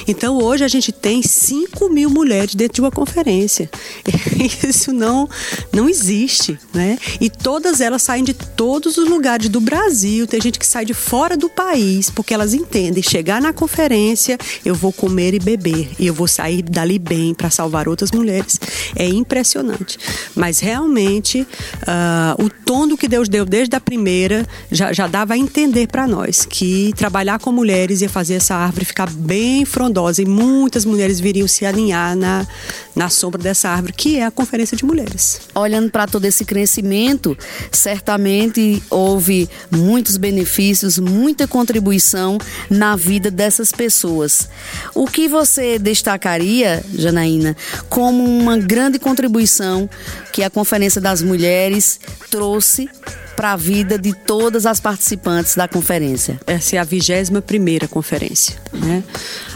Então 0.09 0.39
hoje 0.39 0.65
a 0.65 0.69
gente 0.69 0.91
tem 0.91 1.23
5 1.23 1.91
mil 1.91 2.09
mulheres 2.09 2.55
dentro 2.55 2.77
de 2.77 2.81
uma 2.81 2.91
conferência. 3.11 3.69
Isso 4.67 4.93
não, 4.93 5.29
não 5.73 5.89
existe, 5.89 6.59
né? 6.73 6.97
E 7.21 7.29
todas 7.29 7.81
elas 7.81 8.03
saem 8.03 8.23
de 8.23 8.33
todos 8.33 8.97
os 8.97 9.09
lugares 9.09 9.49
do 9.49 9.61
Brasil. 9.61 10.27
Tem 10.27 10.41
gente 10.41 10.59
que 10.59 10.67
sai 10.67 10.85
de 10.85 10.95
fora 10.95 11.37
do 11.37 11.49
país, 11.49 12.09
porque 12.09 12.33
elas 12.33 12.55
entendem. 12.55 13.03
Chegar 13.03 13.43
na 13.43 13.53
conferência, 13.53 14.39
eu 14.65 14.75
vou 14.75 14.93
comer 14.93 15.35
e 15.35 15.39
beber. 15.39 15.91
E 15.99 16.07
eu 16.07 16.15
vou 16.15 16.29
sair 16.29 16.63
dali 16.63 16.99
bem 16.99 17.35
para 17.35 17.51
salvar 17.51 17.89
outras 17.89 18.13
mulheres. 18.13 18.59
É 18.95 19.07
impressionante. 19.07 19.99
Mas 20.35 20.61
realmente, 20.61 21.43
uh, 21.43 22.45
o 22.45 22.49
tom 22.49 22.87
do 22.87 22.97
que 22.97 23.09
Deus 23.09 23.29
deu 23.29 23.45
desde 23.45 23.75
a 23.77 23.81
primeira 23.81 24.47
já, 24.71 24.93
já 24.93 25.07
dava 25.07 25.35
a 25.35 25.39
entender 25.39 25.89
para 25.89 26.07
nós 26.07 26.47
que 26.47 26.93
trabalhar 26.97 27.39
com 27.41 27.51
mulheres 27.51 28.01
ia 28.01 28.09
fazer 28.09 28.35
essa 28.35 28.55
árvore 28.55 28.85
ficar 28.85 29.11
bem 29.11 29.65
frondosa. 29.65 30.23
E 30.23 30.27
muitas 30.27 30.85
mulheres 30.85 31.19
viriam 31.19 31.49
se 31.49 31.67
alinhar 31.67 32.15
na, 32.17 32.47
na 32.95 33.09
sombra 33.09 33.41
dessa 33.43 33.69
árvore, 33.69 33.93
que 33.93 34.19
é 34.19 34.25
a 34.25 34.31
Conferência 34.31 34.77
de 34.77 34.85
Mulheres. 34.85 35.41
Olhando 35.55 35.91
para 35.91 36.07
todo 36.07 36.25
esse 36.25 36.45
crescimento, 36.45 37.37
certamente 37.71 38.83
houve 38.91 39.49
muitos 39.71 40.17
benefícios, 40.17 40.99
muita 40.99 41.47
contribuição 41.47 42.39
na 42.69 42.97
vida 42.97 43.31
dessas 43.31 43.73
pessoas. 43.73 44.49
O 44.95 45.07
que 45.07 45.29
você 45.29 45.79
destacaria, 45.79 46.85
Janaína, 46.95 47.57
como 47.89 48.25
uma 48.25 48.59
grande 48.59 48.99
contribuição 48.99 49.89
que 50.33 50.43
a 50.43 50.51
Conferência 50.51 51.01
das 51.01 51.23
Mulheres 51.23 52.01
trouxe 52.31 52.89
para 53.37 53.53
a 53.53 53.57
vida 53.57 53.99
de 53.99 54.13
todas 54.13 54.67
as 54.67 54.81
participantes 54.81 55.55
da 55.55 55.67
conferência? 55.67 56.39
Essa 56.47 56.77
é 56.77 56.79
a 56.79 56.85
21 56.85 57.41
primeira 57.41 57.89
conferência, 57.89 58.57
né? 58.73 59.03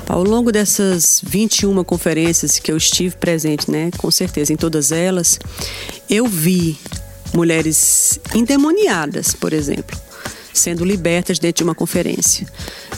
Ao 0.09 0.23
longo 0.23 0.53
dessas 0.53 1.21
21 1.25 1.83
conferências 1.83 2.59
que 2.59 2.71
eu 2.71 2.77
estive 2.77 3.17
presente, 3.17 3.71
né, 3.71 3.91
com 3.97 4.11
certeza 4.11 4.53
em 4.53 4.57
todas 4.57 4.93
elas, 4.93 5.39
eu 6.09 6.27
vi 6.27 6.79
mulheres 7.33 8.21
endemoniadas, 8.35 9.35
por 9.35 9.53
exemplo, 9.53 9.99
sendo 10.55 10.85
libertas 10.85 11.39
dentro 11.39 11.59
de 11.59 11.65
uma 11.65 11.75
conferência. 11.75 12.47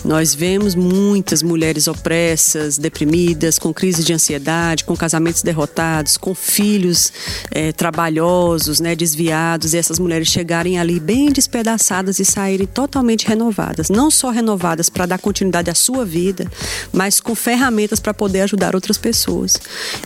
Nós 0.05 0.35
vemos 0.35 0.75
muitas 0.75 1.43
mulheres 1.43 1.89
opressas, 1.89 2.79
deprimidas, 2.79 3.59
com 3.59 3.75
crise 3.75 4.05
de 4.05 4.13
ansiedade, 4.13 4.85
com 4.85 4.97
casamentos 4.97 5.43
derrotados, 5.43 6.17
com 6.17 6.35
filhos 6.35 7.13
é, 7.51 7.73
trabalhosos, 7.73 8.79
né, 8.79 8.95
desviados, 8.95 9.75
e 9.75 9.79
essas 9.79 9.99
mulheres 9.99 10.29
chegarem 10.29 10.79
ali 10.79 11.01
bem 11.01 11.33
despedaçadas 11.33 12.19
e 12.19 12.25
saírem 12.25 12.67
totalmente 12.67 13.27
renovadas. 13.27 13.89
Não 13.89 14.11
só 14.11 14.31
renovadas 14.31 14.89
para 14.89 15.07
dar 15.07 15.19
continuidade 15.19 15.71
à 15.71 15.75
sua 15.75 16.05
vida, 16.05 16.47
mas 16.93 17.21
com 17.21 17.35
ferramentas 17.35 17.99
para 17.99 18.15
poder 18.15 18.43
ajudar 18.43 18.75
outras 18.75 18.99
pessoas. 18.99 19.57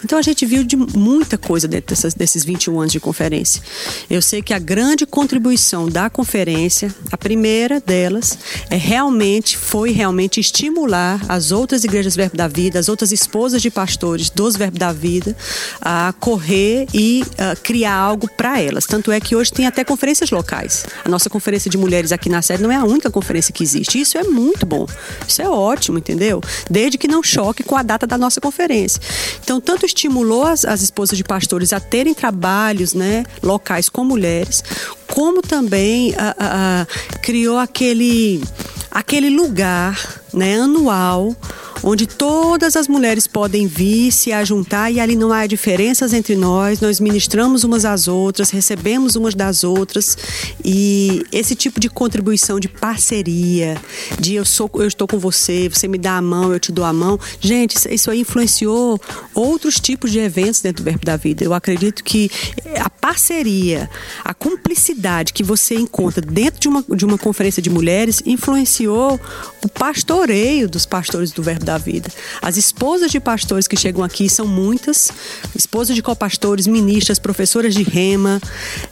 Então 0.02 0.18
a 0.18 0.22
gente 0.22 0.46
viu 0.46 0.64
de 0.64 0.76
muita 0.76 1.36
coisa 1.36 1.68
dentro 1.68 1.94
dessas, 1.94 2.14
desses 2.14 2.44
21 2.44 2.80
anos 2.80 2.92
de 2.92 3.00
conferência. 3.00 3.62
Eu 4.08 4.22
sei 4.22 4.40
que 4.40 4.54
a 4.54 4.58
grande 4.58 5.04
contribuição 5.04 5.88
da 5.88 6.08
conferência, 6.08 6.94
a 7.10 7.18
primeira 7.18 7.39
delas, 7.84 8.38
é 8.68 8.76
realmente 8.76 9.56
foi 9.56 9.90
realmente 9.92 10.40
estimular 10.40 11.20
as 11.28 11.52
outras 11.52 11.84
igrejas 11.84 12.16
Verbo 12.16 12.36
da 12.36 12.48
Vida, 12.48 12.78
as 12.78 12.88
outras 12.88 13.12
esposas 13.12 13.62
de 13.62 13.70
pastores 13.70 14.30
dos 14.30 14.56
Verbo 14.56 14.78
da 14.78 14.92
Vida 14.92 15.36
a 15.80 16.12
correr 16.18 16.86
e 16.92 17.22
uh, 17.22 17.60
criar 17.62 17.94
algo 17.94 18.28
para 18.36 18.60
elas. 18.60 18.84
Tanto 18.86 19.12
é 19.12 19.20
que 19.20 19.36
hoje 19.36 19.52
tem 19.52 19.66
até 19.66 19.84
conferências 19.84 20.30
locais. 20.30 20.84
A 21.04 21.08
nossa 21.08 21.30
conferência 21.30 21.70
de 21.70 21.78
mulheres 21.78 22.12
aqui 22.12 22.28
na 22.28 22.42
sede 22.42 22.62
não 22.62 22.70
é 22.70 22.76
a 22.76 22.84
única 22.84 23.10
conferência 23.10 23.52
que 23.52 23.62
existe. 23.62 24.00
Isso 24.00 24.18
é 24.18 24.24
muito 24.24 24.66
bom. 24.66 24.86
Isso 25.26 25.40
é 25.40 25.48
ótimo, 25.48 25.98
entendeu? 25.98 26.40
Desde 26.70 26.98
que 26.98 27.08
não 27.08 27.22
choque 27.22 27.62
com 27.62 27.76
a 27.76 27.82
data 27.82 28.06
da 28.06 28.18
nossa 28.18 28.40
conferência. 28.40 29.00
Então, 29.42 29.60
tanto 29.60 29.86
estimulou 29.86 30.44
as, 30.44 30.64
as 30.64 30.82
esposas 30.82 31.16
de 31.16 31.24
pastores 31.24 31.72
a 31.72 31.80
terem 31.80 32.14
trabalhos 32.14 32.94
né, 32.94 33.24
locais 33.42 33.88
com 33.88 34.04
mulheres, 34.04 34.62
como 35.10 35.42
também 35.42 36.10
uh, 36.10 36.14
uh, 36.14 37.20
criou 37.22 37.58
aquele 37.58 38.42
aquele 38.90 39.30
lugar 39.30 39.98
né, 40.32 40.56
anual 40.60 41.34
onde 41.82 42.06
todas 42.06 42.76
as 42.76 42.88
mulheres 42.88 43.26
podem 43.26 43.66
vir, 43.66 44.12
se 44.12 44.32
ajuntar 44.32 44.92
e 44.92 45.00
ali 45.00 45.16
não 45.16 45.32
há 45.32 45.46
diferenças 45.46 46.12
entre 46.12 46.36
nós, 46.36 46.80
nós 46.80 47.00
ministramos 47.00 47.64
umas 47.64 47.84
às 47.84 48.08
outras, 48.08 48.50
recebemos 48.50 49.16
umas 49.16 49.34
das 49.34 49.64
outras 49.64 50.16
e 50.64 51.24
esse 51.32 51.54
tipo 51.54 51.80
de 51.80 51.88
contribuição 51.88 52.60
de 52.60 52.68
parceria, 52.68 53.80
de 54.18 54.34
eu 54.34 54.44
sou 54.44 54.70
eu 54.74 54.86
estou 54.86 55.06
com 55.06 55.18
você, 55.18 55.68
você 55.68 55.88
me 55.88 55.98
dá 55.98 56.16
a 56.16 56.22
mão, 56.22 56.52
eu 56.52 56.60
te 56.60 56.72
dou 56.72 56.84
a 56.84 56.92
mão. 56.92 57.18
Gente, 57.40 57.76
isso 57.92 58.10
aí 58.10 58.20
influenciou 58.20 59.00
outros 59.34 59.80
tipos 59.80 60.10
de 60.10 60.18
eventos 60.18 60.60
dentro 60.60 60.82
do 60.82 60.86
Verbo 60.86 61.04
da 61.04 61.16
Vida. 61.16 61.44
Eu 61.44 61.52
acredito 61.52 62.04
que 62.04 62.30
a 62.78 62.88
parceria, 62.88 63.90
a 64.24 64.32
cumplicidade 64.32 65.32
que 65.32 65.42
você 65.42 65.74
encontra 65.74 66.20
dentro 66.20 66.60
de 66.60 66.68
uma, 66.68 66.84
de 66.96 67.04
uma 67.04 67.18
conferência 67.18 67.62
de 67.62 67.70
mulheres 67.70 68.22
influenciou 68.24 69.20
o 69.64 69.68
pastoreio 69.68 70.68
dos 70.68 70.86
pastores 70.86 71.32
do 71.32 71.42
Verbo 71.42 71.64
da 71.64 71.69
da 71.70 71.78
vida. 71.78 72.10
As 72.42 72.56
esposas 72.56 73.12
de 73.12 73.20
pastores 73.20 73.68
que 73.68 73.76
chegam 73.76 74.02
aqui 74.02 74.28
são 74.28 74.46
muitas, 74.46 75.10
esposas 75.54 75.94
de 75.94 76.02
copastores, 76.02 76.66
ministras, 76.66 77.18
professoras 77.20 77.74
de 77.74 77.84
rema, 77.84 78.40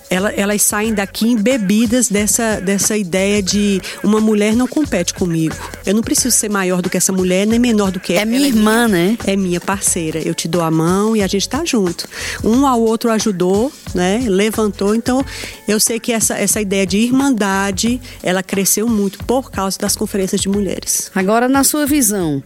ela, 0.08 0.30
elas 0.30 0.62
saem 0.62 0.94
daqui 0.94 1.26
embebidas 1.28 2.08
dessa, 2.08 2.60
dessa 2.60 2.96
ideia 2.96 3.42
de 3.42 3.80
uma 4.04 4.20
mulher 4.20 4.54
não 4.54 4.68
compete 4.68 5.12
comigo. 5.12 5.56
Eu 5.84 5.94
não 5.94 6.02
preciso 6.02 6.36
ser 6.36 6.48
maior 6.48 6.80
do 6.80 6.88
que 6.88 6.96
essa 6.96 7.12
mulher, 7.12 7.46
nem 7.46 7.58
menor 7.58 7.90
do 7.90 7.98
que 7.98 8.12
ela. 8.12 8.22
É 8.22 8.24
minha 8.24 8.38
ela 8.38 8.46
irmã, 8.46 8.84
é 8.84 8.86
minha, 8.86 8.88
né? 8.88 9.18
É 9.26 9.36
minha 9.36 9.60
parceira. 9.60 10.20
Eu 10.20 10.34
te 10.34 10.46
dou 10.46 10.62
a 10.62 10.70
mão 10.70 11.16
e 11.16 11.22
a 11.22 11.26
gente 11.26 11.42
está 11.42 11.64
junto. 11.64 12.06
Um 12.44 12.64
ao 12.64 12.80
outro 12.80 13.10
ajudou, 13.10 13.72
né? 13.92 14.24
Levantou. 14.28 14.94
Então, 14.94 15.24
eu 15.66 15.80
sei 15.80 15.98
que 15.98 16.12
essa, 16.12 16.34
essa 16.38 16.60
ideia 16.60 16.86
de 16.86 16.98
irmandade, 16.98 18.00
ela 18.22 18.42
cresceu 18.42 18.88
muito 18.88 19.18
por 19.24 19.50
causa 19.50 19.78
das 19.78 19.96
conferências 19.96 20.40
de 20.40 20.48
mulheres. 20.48 21.10
Agora, 21.14 21.48
na 21.48 21.64
sua 21.64 21.86
visão, 21.86 22.42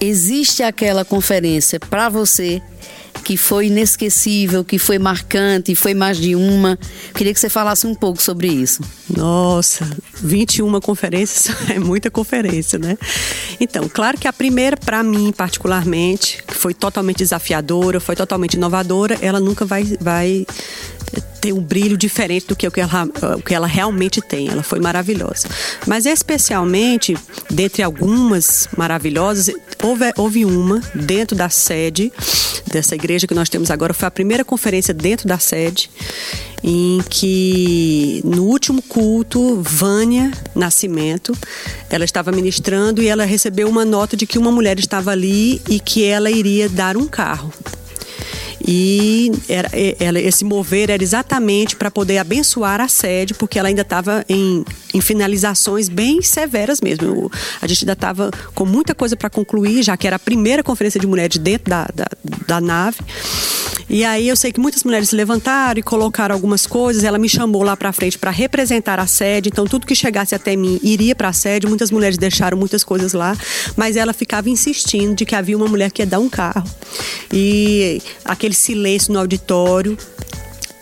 existe 0.00 0.62
aquela 0.62 1.04
conferência 1.04 1.78
para 1.78 2.08
você 2.08 2.62
que 3.24 3.36
foi 3.36 3.66
inesquecível, 3.66 4.64
que 4.64 4.78
foi 4.78 4.98
marcante, 4.98 5.74
foi 5.74 5.94
mais 5.94 6.16
de 6.16 6.34
uma. 6.34 6.78
Queria 7.14 7.34
que 7.34 7.40
você 7.40 7.48
falasse 7.48 7.86
um 7.86 7.94
pouco 7.94 8.22
sobre 8.22 8.48
isso. 8.48 8.82
Nossa, 9.08 9.88
21 10.22 10.80
conferências 10.80 11.54
é 11.70 11.78
muita 11.78 12.10
conferência, 12.10 12.78
né? 12.78 12.96
Então, 13.60 13.88
claro 13.88 14.16
que 14.16 14.26
a 14.26 14.32
primeira, 14.32 14.76
para 14.76 15.02
mim 15.02 15.32
particularmente, 15.32 16.42
foi 16.48 16.72
totalmente 16.72 17.18
desafiadora, 17.18 18.00
foi 18.00 18.16
totalmente 18.16 18.54
inovadora, 18.54 19.18
ela 19.20 19.40
nunca 19.40 19.64
vai, 19.64 19.84
vai 20.00 20.46
ter 21.40 21.52
um 21.52 21.60
brilho 21.60 21.96
diferente 21.96 22.46
do 22.46 22.54
que 22.54 22.66
o 22.66 22.70
que 22.70 22.80
ela, 22.80 23.08
o 23.38 23.42
que 23.42 23.54
ela 23.54 23.66
realmente 23.66 24.20
tem. 24.20 24.48
Ela 24.48 24.62
foi 24.62 24.78
maravilhosa. 24.78 25.48
Mas 25.86 26.06
especialmente, 26.06 27.16
dentre 27.50 27.82
algumas 27.82 28.68
maravilhosas, 28.76 29.54
houve, 29.82 30.12
houve 30.16 30.44
uma 30.44 30.80
dentro 30.94 31.36
da 31.36 31.48
sede 31.48 32.12
dessa 32.70 32.94
igreja 32.94 33.26
que 33.26 33.34
nós 33.34 33.48
temos 33.48 33.70
agora. 33.70 33.94
Foi 33.94 34.06
a 34.06 34.10
primeira 34.10 34.44
conferência 34.44 34.92
dentro 34.92 35.26
da 35.26 35.38
sede 35.38 35.90
em 36.62 37.02
que 37.08 38.20
no 38.24 38.44
último 38.44 38.82
culto, 38.82 39.60
Vânia 39.62 40.30
Nascimento, 40.54 41.36
ela 41.88 42.04
estava 42.04 42.30
ministrando 42.30 43.02
e 43.02 43.08
ela 43.08 43.24
recebeu 43.24 43.68
uma 43.68 43.84
nota 43.84 44.16
de 44.16 44.26
que 44.26 44.38
uma 44.38 44.52
mulher 44.52 44.78
estava 44.78 45.10
ali 45.10 45.60
e 45.68 45.80
que 45.80 46.04
ela 46.04 46.30
iria 46.30 46.68
dar 46.68 46.96
um 46.96 47.06
carro. 47.06 47.52
E 48.66 49.32
era, 49.48 49.70
esse 50.20 50.44
mover 50.44 50.90
era 50.90 51.02
exatamente 51.02 51.76
para 51.76 51.90
poder 51.90 52.18
abençoar 52.18 52.80
a 52.80 52.88
sede, 52.88 53.34
porque 53.34 53.58
ela 53.58 53.68
ainda 53.68 53.82
estava 53.82 54.24
em, 54.28 54.64
em 54.92 55.00
finalizações 55.00 55.88
bem 55.88 56.22
severas 56.22 56.80
mesmo. 56.80 57.30
A 57.60 57.66
gente 57.66 57.84
ainda 57.84 57.94
estava 57.94 58.30
com 58.54 58.64
muita 58.64 58.94
coisa 58.94 59.16
para 59.16 59.30
concluir, 59.30 59.82
já 59.82 59.96
que 59.96 60.06
era 60.06 60.16
a 60.16 60.18
primeira 60.18 60.62
conferência 60.62 61.00
de 61.00 61.06
mulheres 61.06 61.38
dentro 61.38 61.70
da, 61.70 61.88
da, 61.94 62.06
da 62.46 62.60
nave. 62.60 62.98
E 63.92 64.04
aí 64.04 64.28
eu 64.28 64.36
sei 64.36 64.52
que 64.52 64.60
muitas 64.60 64.84
mulheres 64.84 65.08
se 65.08 65.16
levantaram 65.16 65.80
e 65.80 65.82
colocaram 65.82 66.32
algumas 66.32 66.64
coisas. 66.64 67.02
Ela 67.02 67.18
me 67.18 67.28
chamou 67.28 67.64
lá 67.64 67.76
para 67.76 67.92
frente 67.92 68.16
para 68.16 68.30
representar 68.30 69.00
a 69.00 69.06
sede. 69.06 69.48
Então 69.48 69.66
tudo 69.66 69.84
que 69.84 69.96
chegasse 69.96 70.32
até 70.32 70.54
mim 70.54 70.78
iria 70.80 71.12
para 71.12 71.30
a 71.30 71.32
sede. 71.32 71.66
Muitas 71.66 71.90
mulheres 71.90 72.16
deixaram 72.16 72.56
muitas 72.56 72.84
coisas 72.84 73.12
lá, 73.12 73.36
mas 73.76 73.96
ela 73.96 74.12
ficava 74.12 74.48
insistindo 74.48 75.16
de 75.16 75.24
que 75.24 75.34
havia 75.34 75.56
uma 75.56 75.66
mulher 75.66 75.90
que 75.90 76.02
ia 76.02 76.06
dar 76.06 76.20
um 76.20 76.28
carro. 76.28 76.64
E 77.32 78.00
aquele 78.24 78.54
silêncio 78.54 79.12
no 79.12 79.18
auditório. 79.18 79.98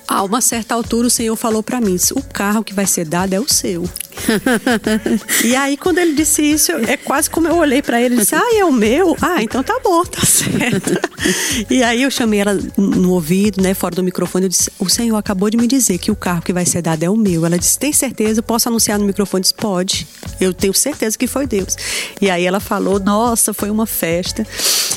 A 0.06 0.22
uma 0.22 0.42
certa 0.42 0.74
altura 0.74 1.06
o 1.06 1.10
Senhor 1.10 1.34
falou 1.34 1.62
para 1.62 1.80
mim: 1.80 1.96
"O 2.14 2.22
carro 2.22 2.62
que 2.62 2.74
vai 2.74 2.86
ser 2.86 3.06
dado 3.06 3.32
é 3.32 3.40
o 3.40 3.48
seu". 3.48 3.84
e 5.44 5.56
aí, 5.56 5.76
quando 5.76 5.98
ele 5.98 6.14
disse 6.14 6.42
isso, 6.42 6.72
é 6.72 6.96
quase 6.96 7.28
como 7.30 7.48
eu 7.48 7.56
olhei 7.56 7.82
para 7.82 8.00
ele 8.00 8.16
e 8.16 8.18
disse: 8.18 8.34
Ah, 8.34 8.56
é 8.56 8.64
o 8.64 8.72
meu? 8.72 9.16
Ah, 9.20 9.42
então 9.42 9.62
tá 9.62 9.78
bom, 9.82 10.04
tá 10.04 10.24
certo. 10.24 10.98
e 11.70 11.82
aí 11.82 12.02
eu 12.02 12.10
chamei 12.10 12.40
ela 12.40 12.58
no 12.76 13.12
ouvido, 13.12 13.62
né, 13.62 13.74
fora 13.74 13.94
do 13.94 14.02
microfone, 14.02 14.46
eu 14.46 14.50
disse: 14.50 14.70
O 14.78 14.88
Senhor 14.88 15.16
acabou 15.16 15.50
de 15.50 15.56
me 15.56 15.66
dizer 15.66 15.98
que 15.98 16.10
o 16.10 16.16
carro 16.16 16.42
que 16.42 16.52
vai 16.52 16.66
ser 16.66 16.82
dado 16.82 17.02
é 17.02 17.10
o 17.10 17.16
meu. 17.16 17.44
Ela 17.46 17.58
disse: 17.58 17.78
Tem 17.78 17.92
certeza? 17.92 18.42
Posso 18.42 18.68
anunciar 18.68 18.98
no 18.98 19.04
microfone? 19.04 19.40
Eu 19.40 19.42
disse: 19.42 19.54
Pode. 19.54 20.06
Eu 20.40 20.52
tenho 20.54 20.74
certeza 20.74 21.16
que 21.16 21.26
foi 21.26 21.46
Deus. 21.46 21.76
E 22.20 22.30
aí 22.30 22.44
ela 22.44 22.60
falou: 22.60 22.98
Nossa, 23.00 23.52
foi 23.52 23.70
uma 23.70 23.86
festa. 23.86 24.46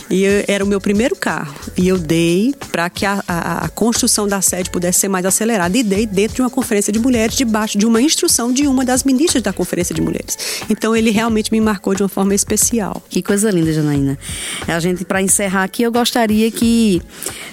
E 0.10 0.24
eu, 0.24 0.44
era 0.48 0.64
o 0.64 0.68
meu 0.68 0.82
primeiro 0.82 1.16
carro. 1.16 1.56
E 1.78 1.88
eu 1.88 1.98
dei 1.98 2.54
para 2.72 2.90
que 2.90 3.06
a, 3.06 3.24
a, 3.28 3.66
a, 3.66 3.70
construção 3.70 4.28
da 4.28 4.42
sede 4.42 4.70
pudesse 4.70 5.00
ser 5.00 5.08
mais 5.08 5.26
acelerada. 5.26 5.78
E 5.78 5.84
dei 5.84 6.06
dentro 6.06 6.36
de 6.36 6.42
uma 6.42 6.50
conferência 6.50 6.92
de 6.92 7.00
mulheres, 7.00 7.36
debaixo 7.36 7.78
de 7.78 7.86
uma 7.86 8.02
instrução 8.02 8.52
de 8.52 8.68
uma 8.68 8.84
das 8.84 9.04
ministras 9.04 9.42
da 9.42 9.54
Conferência 9.54 9.96
de 9.96 10.02
Mulheres. 10.02 10.38
Então 10.70 10.96
ele 10.96 11.12
realmente 11.12 11.52
me 11.52 11.62
marcou 11.62 11.96
de 11.96 12.04
uma 12.04 12.10
forma 12.10 12.36
especial. 12.36 13.02
Que 13.10 13.24
coisa 13.24 13.50
linda, 13.50 13.72
Janaína. 13.72 14.18
A 14.68 14.80
gente, 14.80 15.06
para 15.06 15.22
encerrar 15.22 15.64
aqui, 15.64 15.84
eu 15.84 15.92
gostaria 15.92 16.52
que 16.52 17.02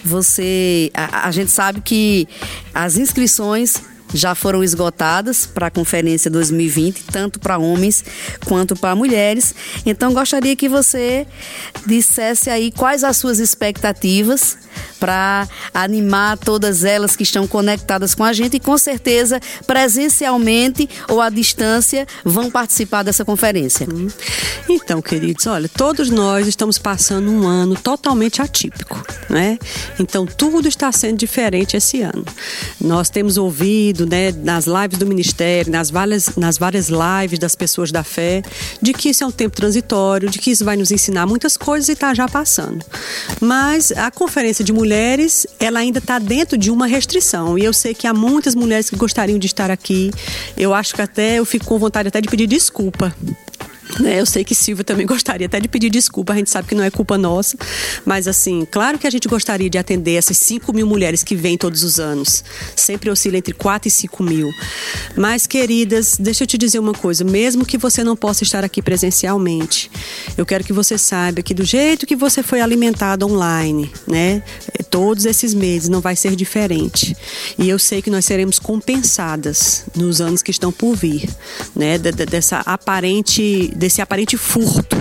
você. 0.04 0.90
A, 0.92 1.28
a 1.28 1.30
gente 1.30 1.50
sabe 1.50 1.80
que 1.80 2.26
as 2.74 2.96
inscrições 2.96 3.80
já 4.14 4.34
foram 4.34 4.62
esgotadas 4.62 5.46
para 5.46 5.66
a 5.66 5.70
conferência 5.70 6.30
2020, 6.30 7.04
tanto 7.04 7.38
para 7.38 7.58
homens 7.58 8.04
quanto 8.46 8.74
para 8.76 8.94
mulheres. 8.94 9.54
Então 9.84 10.12
gostaria 10.12 10.56
que 10.56 10.68
você 10.68 11.26
dissesse 11.86 12.50
aí 12.50 12.70
quais 12.70 13.04
as 13.04 13.16
suas 13.16 13.38
expectativas 13.38 14.56
para 14.98 15.48
animar 15.72 16.36
todas 16.38 16.84
elas 16.84 17.16
que 17.16 17.22
estão 17.22 17.46
conectadas 17.46 18.14
com 18.14 18.24
a 18.24 18.32
gente 18.32 18.56
e 18.56 18.60
com 18.60 18.76
certeza 18.76 19.40
presencialmente 19.66 20.88
ou 21.08 21.20
à 21.20 21.30
distância 21.30 22.06
vão 22.24 22.50
participar 22.50 23.02
dessa 23.02 23.24
conferência. 23.24 23.86
Hum. 23.90 24.08
Então, 24.68 25.00
queridos, 25.00 25.46
olha, 25.46 25.68
todos 25.68 26.10
nós 26.10 26.46
estamos 26.46 26.78
passando 26.78 27.30
um 27.30 27.46
ano 27.46 27.76
totalmente 27.76 28.42
atípico, 28.42 29.02
né? 29.28 29.58
Então 29.98 30.26
tudo 30.26 30.68
está 30.68 30.90
sendo 30.92 31.16
diferente 31.16 31.76
esse 31.76 32.02
ano. 32.02 32.24
Nós 32.80 33.08
temos 33.10 33.36
ouvido, 33.36 34.06
né, 34.06 34.32
nas 34.32 34.66
lives 34.66 34.98
do 34.98 35.06
ministério, 35.06 35.70
nas 35.72 35.90
várias, 35.90 36.36
nas 36.36 36.58
várias 36.58 36.88
lives 36.88 37.38
das 37.38 37.54
pessoas 37.54 37.90
da 37.90 38.04
fé, 38.04 38.42
de 38.80 38.92
que 38.92 39.10
isso 39.10 39.24
é 39.24 39.26
um 39.26 39.30
tempo 39.30 39.56
transitório, 39.56 40.28
de 40.28 40.38
que 40.38 40.50
isso 40.50 40.64
vai 40.64 40.76
nos 40.76 40.90
ensinar 40.90 41.26
muitas 41.26 41.56
coisas 41.56 41.88
e 41.88 41.92
está 41.92 42.14
já 42.14 42.28
passando. 42.28 42.84
Mas 43.40 43.92
a 43.92 44.10
conferência 44.10 44.64
de 44.64 44.67
mulheres, 44.72 45.46
ela 45.58 45.80
ainda 45.80 45.98
está 45.98 46.18
dentro 46.18 46.56
de 46.56 46.70
uma 46.70 46.86
restrição. 46.86 47.58
E 47.58 47.64
eu 47.64 47.72
sei 47.72 47.94
que 47.94 48.06
há 48.06 48.14
muitas 48.14 48.54
mulheres 48.54 48.90
que 48.90 48.96
gostariam 48.96 49.38
de 49.38 49.46
estar 49.46 49.70
aqui. 49.70 50.10
Eu 50.56 50.74
acho 50.74 50.94
que 50.94 51.02
até 51.02 51.38
eu 51.38 51.44
fico 51.44 51.64
com 51.64 51.78
vontade 51.78 52.08
até 52.08 52.20
de 52.20 52.28
pedir 52.28 52.46
desculpa? 52.46 53.14
Eu 54.04 54.26
sei 54.26 54.44
que 54.44 54.54
Silvia 54.54 54.84
também 54.84 55.06
gostaria 55.06 55.46
até 55.46 55.60
de 55.60 55.68
pedir 55.68 55.90
desculpa, 55.90 56.32
a 56.32 56.36
gente 56.36 56.50
sabe 56.50 56.68
que 56.68 56.74
não 56.74 56.84
é 56.84 56.90
culpa 56.90 57.16
nossa, 57.18 57.56
mas 58.04 58.28
assim, 58.28 58.66
claro 58.70 58.98
que 58.98 59.06
a 59.06 59.10
gente 59.10 59.28
gostaria 59.28 59.68
de 59.68 59.78
atender 59.78 60.14
essas 60.14 60.36
5 60.38 60.72
mil 60.72 60.86
mulheres 60.86 61.22
que 61.22 61.34
vêm 61.34 61.56
todos 61.56 61.82
os 61.82 61.98
anos. 61.98 62.44
Sempre 62.76 63.10
oscila 63.10 63.36
entre 63.38 63.54
4 63.54 63.88
e 63.88 63.90
5 63.90 64.22
mil. 64.22 64.50
Mas, 65.16 65.46
queridas, 65.46 66.16
deixa 66.18 66.44
eu 66.44 66.46
te 66.46 66.58
dizer 66.58 66.78
uma 66.78 66.92
coisa: 66.92 67.24
mesmo 67.24 67.64
que 67.64 67.78
você 67.78 68.04
não 68.04 68.16
possa 68.16 68.44
estar 68.44 68.64
aqui 68.64 68.82
presencialmente, 68.82 69.90
eu 70.36 70.46
quero 70.46 70.64
que 70.64 70.72
você 70.72 70.96
saiba 70.98 71.42
que 71.42 71.54
do 71.54 71.64
jeito 71.64 72.06
que 72.06 72.16
você 72.16 72.42
foi 72.42 72.60
alimentado 72.60 73.26
online, 73.26 73.90
né? 74.06 74.42
Todos 74.90 75.24
esses 75.24 75.54
meses 75.54 75.88
não 75.88 76.00
vai 76.00 76.16
ser 76.16 76.34
diferente. 76.34 77.16
E 77.58 77.68
eu 77.68 77.78
sei 77.78 78.00
que 78.00 78.10
nós 78.10 78.24
seremos 78.24 78.58
compensadas 78.58 79.84
nos 79.94 80.20
anos 80.20 80.42
que 80.42 80.50
estão 80.50 80.72
por 80.72 80.94
vir, 80.94 81.28
né? 81.74 81.98
Dessa 81.98 82.58
aparente 82.64 83.72
desse 83.78 84.02
aparente 84.02 84.36
furto 84.36 84.96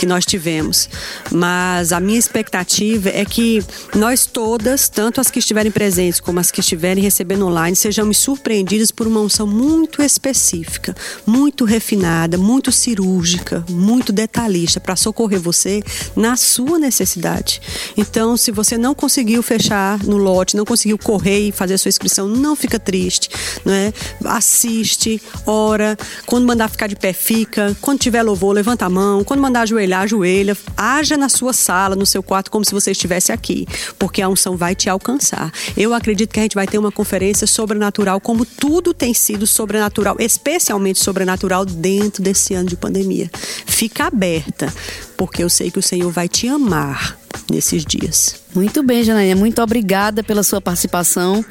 que 0.00 0.06
nós 0.06 0.24
tivemos. 0.24 0.88
Mas 1.30 1.92
a 1.92 2.00
minha 2.00 2.18
expectativa 2.18 3.10
é 3.10 3.22
que 3.22 3.62
nós 3.94 4.24
todas, 4.24 4.88
tanto 4.88 5.20
as 5.20 5.30
que 5.30 5.38
estiverem 5.38 5.70
presentes 5.70 6.18
como 6.20 6.40
as 6.40 6.50
que 6.50 6.60
estiverem 6.60 7.04
recebendo 7.04 7.46
online, 7.46 7.76
sejamos 7.76 8.16
surpreendidas 8.16 8.90
por 8.90 9.06
uma 9.06 9.20
unção 9.20 9.46
muito 9.46 10.02
específica, 10.02 10.96
muito 11.26 11.66
refinada, 11.66 12.38
muito 12.38 12.72
cirúrgica, 12.72 13.62
muito 13.68 14.10
detalhista 14.10 14.80
para 14.80 14.96
socorrer 14.96 15.38
você 15.38 15.82
na 16.16 16.34
sua 16.34 16.78
necessidade. 16.78 17.60
Então, 17.94 18.38
se 18.38 18.50
você 18.50 18.78
não 18.78 18.94
conseguiu 18.94 19.42
fechar 19.42 20.02
no 20.02 20.16
lote, 20.16 20.56
não 20.56 20.64
conseguiu 20.64 20.96
correr 20.96 21.48
e 21.48 21.52
fazer 21.52 21.74
a 21.74 21.78
sua 21.78 21.90
inscrição, 21.90 22.26
não 22.26 22.56
fica 22.56 22.78
triste, 22.78 23.28
não 23.66 23.74
é? 23.74 23.92
Assiste, 24.24 25.20
ora, 25.44 25.94
quando 26.24 26.46
mandar 26.46 26.70
ficar 26.70 26.86
de 26.86 26.96
pé, 26.96 27.12
fica, 27.12 27.76
quando 27.82 27.98
tiver 27.98 28.22
louvor, 28.22 28.54
levanta 28.54 28.86
a 28.86 28.88
mão, 28.88 29.22
quando 29.22 29.40
mandar 29.40 29.60
ajoelhar 29.60 29.89
ajoelhar, 29.94 30.20
ajoelha, 30.20 30.56
haja 30.76 31.16
na 31.16 31.28
sua 31.28 31.52
sala, 31.52 31.96
no 31.96 32.06
seu 32.06 32.22
quarto, 32.22 32.50
como 32.50 32.64
se 32.64 32.72
você 32.72 32.90
estivesse 32.90 33.32
aqui, 33.32 33.66
porque 33.98 34.22
a 34.22 34.28
unção 34.28 34.56
vai 34.56 34.74
te 34.74 34.88
alcançar. 34.88 35.52
Eu 35.76 35.94
acredito 35.94 36.32
que 36.32 36.40
a 36.40 36.42
gente 36.42 36.54
vai 36.54 36.66
ter 36.66 36.78
uma 36.78 36.92
conferência 36.92 37.46
sobrenatural, 37.46 38.20
como 38.20 38.44
tudo 38.44 38.94
tem 38.94 39.14
sido 39.14 39.46
sobrenatural, 39.46 40.16
especialmente 40.18 40.98
sobrenatural 40.98 41.64
dentro 41.64 42.22
desse 42.22 42.54
ano 42.54 42.68
de 42.68 42.76
pandemia. 42.76 43.30
Fica 43.66 44.06
aberta, 44.06 44.72
porque 45.16 45.42
eu 45.42 45.50
sei 45.50 45.70
que 45.70 45.78
o 45.78 45.82
Senhor 45.82 46.10
vai 46.10 46.28
te 46.28 46.48
amar 46.48 47.19
nesses 47.50 47.84
dias. 47.84 48.36
Muito 48.54 48.82
bem, 48.82 49.04
Janaína. 49.04 49.36
Muito 49.36 49.62
obrigada 49.62 50.22
pela 50.22 50.42
sua 50.42 50.60
participação. 50.60 51.44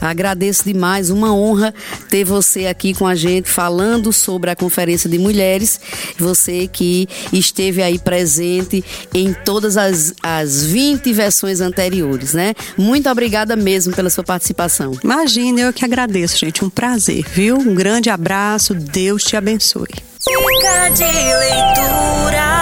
Agradeço 0.00 0.64
demais, 0.64 1.10
uma 1.10 1.32
honra 1.32 1.72
ter 2.08 2.24
você 2.24 2.66
aqui 2.66 2.92
com 2.92 3.06
a 3.06 3.14
gente 3.14 3.48
falando 3.48 4.12
sobre 4.12 4.50
a 4.50 4.56
Conferência 4.56 5.08
de 5.08 5.16
Mulheres. 5.16 5.80
Você 6.18 6.66
que 6.66 7.08
esteve 7.32 7.82
aí 7.82 7.98
presente 8.00 8.84
em 9.14 9.32
todas 9.32 9.76
as, 9.76 10.12
as 10.20 10.64
20 10.64 11.12
versões 11.12 11.60
anteriores, 11.60 12.34
né? 12.34 12.54
Muito 12.76 13.08
obrigada 13.08 13.54
mesmo 13.54 13.94
pela 13.94 14.10
sua 14.10 14.24
participação. 14.24 14.92
Imagina, 15.04 15.60
eu 15.60 15.72
que 15.72 15.84
agradeço, 15.84 16.36
gente. 16.36 16.64
Um 16.64 16.70
prazer, 16.70 17.24
viu? 17.32 17.56
Um 17.56 17.74
grande 17.74 18.10
abraço. 18.10 18.74
Deus 18.74 19.22
te 19.22 19.36
abençoe. 19.36 19.88
Fica 20.18 20.88
de 20.90 21.04
leitura. 21.04 22.61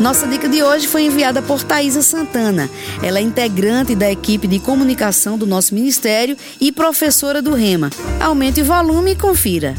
Nossa 0.00 0.26
dica 0.26 0.48
de 0.48 0.62
hoje 0.62 0.88
foi 0.88 1.02
enviada 1.02 1.42
por 1.42 1.62
Thaisa 1.62 2.00
Santana. 2.00 2.70
Ela 3.02 3.18
é 3.18 3.22
integrante 3.22 3.94
da 3.94 4.10
equipe 4.10 4.48
de 4.48 4.58
comunicação 4.58 5.36
do 5.36 5.46
nosso 5.46 5.74
ministério 5.74 6.38
e 6.58 6.72
professora 6.72 7.42
do 7.42 7.52
Rema. 7.52 7.90
Aumente 8.18 8.62
o 8.62 8.64
volume 8.64 9.10
e 9.12 9.16
confira. 9.16 9.74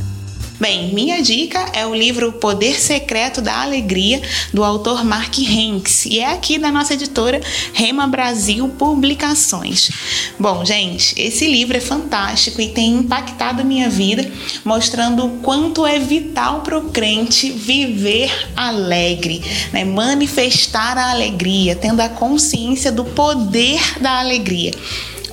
Bem, 0.61 0.93
minha 0.93 1.23
dica 1.23 1.57
é 1.73 1.87
o 1.87 1.95
livro 1.95 2.33
Poder 2.33 2.79
Secreto 2.79 3.41
da 3.41 3.63
Alegria, 3.63 4.21
do 4.53 4.63
autor 4.63 5.03
Mark 5.03 5.33
Hanks, 5.39 6.05
e 6.05 6.19
é 6.19 6.31
aqui 6.31 6.59
da 6.59 6.71
nossa 6.71 6.93
editora 6.93 7.41
Rema 7.73 8.05
Brasil 8.05 8.67
Publicações. 8.67 9.89
Bom, 10.37 10.63
gente, 10.63 11.19
esse 11.19 11.47
livro 11.47 11.75
é 11.75 11.79
fantástico 11.79 12.61
e 12.61 12.69
tem 12.69 12.97
impactado 12.97 13.65
minha 13.65 13.89
vida, 13.89 14.31
mostrando 14.63 15.25
o 15.25 15.39
quanto 15.39 15.83
é 15.83 15.97
vital 15.97 16.61
para 16.61 16.77
o 16.77 16.91
crente 16.91 17.49
viver 17.49 18.31
alegre, 18.55 19.41
né? 19.73 19.83
manifestar 19.83 20.95
a 20.95 21.09
alegria, 21.09 21.75
tendo 21.75 22.01
a 22.01 22.09
consciência 22.09 22.91
do 22.91 23.03
poder 23.03 23.99
da 23.99 24.19
alegria. 24.19 24.73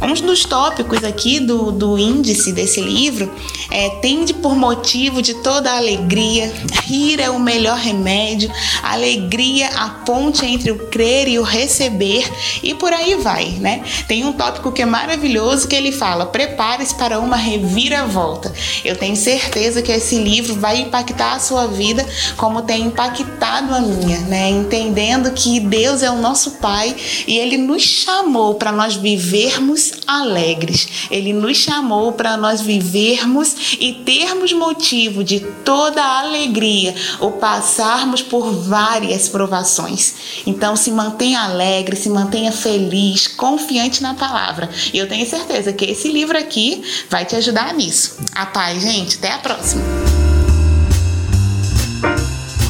Um 0.01 0.27
dos 0.27 0.45
tópicos 0.45 1.03
aqui 1.03 1.41
do, 1.41 1.73
do 1.73 1.99
índice 1.99 2.53
desse 2.53 2.81
livro 2.81 3.33
é 3.71 3.91
tende 4.01 4.33
por 4.33 4.55
motivo 4.55 5.21
de 5.21 5.35
toda 5.35 5.77
alegria, 5.77 6.53
rir 6.85 7.21
é 7.21 7.29
o 7.29 7.39
melhor 7.39 7.77
remédio, 7.77 8.51
alegria 8.83 9.69
a 9.69 9.89
ponte 9.91 10.47
entre 10.47 10.71
o 10.71 10.89
crer 10.89 11.29
e 11.29 11.39
o 11.39 11.43
receber 11.43 12.31
e 12.63 12.75
por 12.75 12.93
aí 12.93 13.17
vai, 13.17 13.47
né? 13.61 13.83
Tem 14.07 14.25
um 14.25 14.33
tópico 14.33 14.73
que 14.73 14.83
é 14.83 14.87
maravilhoso 14.87 15.67
que 15.67 15.75
ele 15.75 15.93
fala: 15.93 16.27
prepare-se 16.27 16.95
para 16.95 17.19
uma 17.19 17.37
reviravolta. 17.37 18.53
Eu 18.85 18.97
tenho 18.97 19.17
certeza 19.17 19.83
que 19.83 19.93
esse 19.93 20.17
livro 20.17 20.55
vai 20.55 20.81
impactar 20.81 21.35
a 21.35 21.41
sua 21.41 21.67
vida 21.67 22.07
como 22.37 22.63
tem 22.63 22.85
impactado 22.87 23.75
a 23.75 23.81
minha, 23.81 24.19
né? 24.21 24.49
Entendendo 24.49 25.33
que 25.33 25.61
Deus 25.61 26.03
é 26.03 26.11
o 26.11 26.17
nosso 26.17 26.53
Pai 26.53 26.95
e 27.27 27.37
ele 27.39 27.57
nos 27.57 27.83
chamou 27.83 28.55
para 28.55 28.73
nós 28.73 28.95
vivermos 28.95 29.88
alegres. 30.07 31.09
Ele 31.11 31.33
nos 31.33 31.57
chamou 31.57 32.13
para 32.13 32.37
nós 32.37 32.61
vivermos 32.61 33.77
e 33.79 33.93
termos 33.93 34.53
motivo 34.53 35.23
de 35.25 35.41
toda 35.65 36.03
a 36.03 36.21
alegria 36.21 36.95
ou 37.21 37.33
passarmos 37.33 38.23
por 38.23 38.51
várias 38.53 39.29
provações. 39.29 40.43
Então, 40.47 40.77
se 40.77 40.91
mantenha 40.91 41.41
alegre, 41.41 41.97
se 41.97 42.09
mantenha 42.09 42.53
feliz, 42.53 43.27
confiante 43.27 44.03
na 44.03 44.15
palavra. 44.15 44.69
E 44.93 44.99
eu 44.99 45.09
tenho 45.09 45.29
certeza 45.29 45.73
que 45.73 45.85
esse 45.85 46.11
livro 46.11 46.39
aqui 46.39 46.83
vai 47.11 47.25
te 47.25 47.37
ajudar 47.37 47.75
nisso. 47.75 48.19
A 48.35 48.47
paz, 48.47 48.83
gente. 48.83 49.17
Até 49.17 49.33
a 49.33 49.39
próxima. 49.39 50.18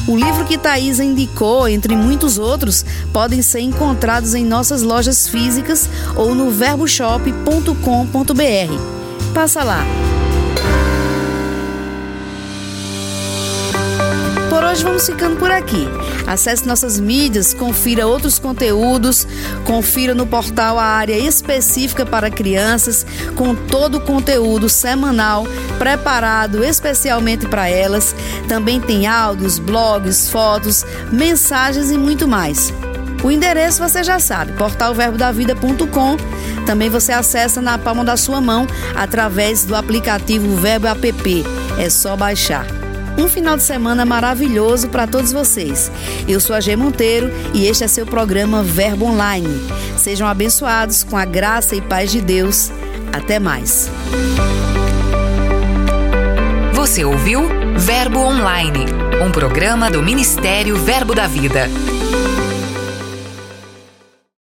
O 0.09 0.17
livro 0.17 0.43
que 0.43 0.57
Thaisa 0.57 1.03
indicou, 1.03 1.67
entre 1.67 1.95
muitos 1.95 2.39
outros, 2.39 2.83
podem 3.13 3.43
ser 3.43 3.59
encontrados 3.59 4.33
em 4.33 4.43
nossas 4.43 4.81
lojas 4.81 5.27
físicas 5.27 5.87
ou 6.15 6.33
no 6.33 6.49
verboshop.com.br. 6.49 9.33
Passa 9.35 9.63
lá. 9.63 9.85
Por 14.49 14.63
hoje 14.63 14.83
vamos 14.83 15.05
ficando 15.05 15.37
por 15.37 15.51
aqui. 15.51 15.87
Acesse 16.25 16.67
nossas 16.67 16.99
mídias, 16.99 17.53
confira 17.53 18.07
outros 18.07 18.39
conteúdos, 18.39 19.27
confira 19.63 20.15
no 20.15 20.25
portal 20.25 20.79
a 20.79 20.83
área 20.83 21.17
específica 21.17 22.05
para 22.05 22.31
crianças, 22.31 23.05
com 23.35 23.53
todo 23.53 23.99
o 23.99 24.01
conteúdo 24.01 24.67
semanal 24.67 25.45
preparado 25.77 26.63
especialmente 26.63 27.47
para 27.47 27.69
elas. 27.69 28.15
Também 28.47 28.81
tem 28.81 29.05
áudios, 29.05 29.59
blogs, 29.59 30.29
fotos, 30.29 30.83
mensagens 31.11 31.91
e 31.91 31.97
muito 31.97 32.27
mais. 32.27 32.73
O 33.23 33.29
endereço 33.29 33.81
você 33.81 34.03
já 34.03 34.19
sabe, 34.19 34.53
portalverbodavida.com. 34.53 36.17
Também 36.65 36.89
você 36.89 37.11
acessa 37.11 37.61
na 37.61 37.77
palma 37.77 38.03
da 38.03 38.15
sua 38.17 38.39
mão 38.39 38.65
através 38.95 39.65
do 39.65 39.75
aplicativo 39.75 40.55
Verbo 40.55 40.87
App. 40.87 41.45
É 41.77 41.89
só 41.89 42.15
baixar. 42.15 42.78
Um 43.19 43.27
final 43.27 43.57
de 43.57 43.63
semana 43.63 44.05
maravilhoso 44.05 44.87
para 44.87 45.05
todos 45.05 45.33
vocês. 45.33 45.91
Eu 46.25 46.39
sou 46.39 46.55
a 46.55 46.61
G 46.61 46.77
Monteiro 46.77 47.29
e 47.53 47.67
este 47.67 47.83
é 47.83 47.87
seu 47.89 48.05
programa 48.05 48.63
Verbo 48.63 49.05
Online. 49.05 49.59
Sejam 49.97 50.25
abençoados 50.25 51.03
com 51.03 51.17
a 51.17 51.25
graça 51.25 51.75
e 51.75 51.81
paz 51.81 52.13
de 52.13 52.21
Deus. 52.21 52.71
Até 53.11 53.37
mais. 53.37 53.91
Você 56.73 57.03
ouviu 57.03 57.41
Verbo 57.75 58.19
Online, 58.19 58.85
um 59.21 59.31
programa 59.31 59.91
do 59.91 60.01
Ministério 60.01 60.77
Verbo 60.77 61.13
da 61.13 61.27
Vida. 61.27 61.67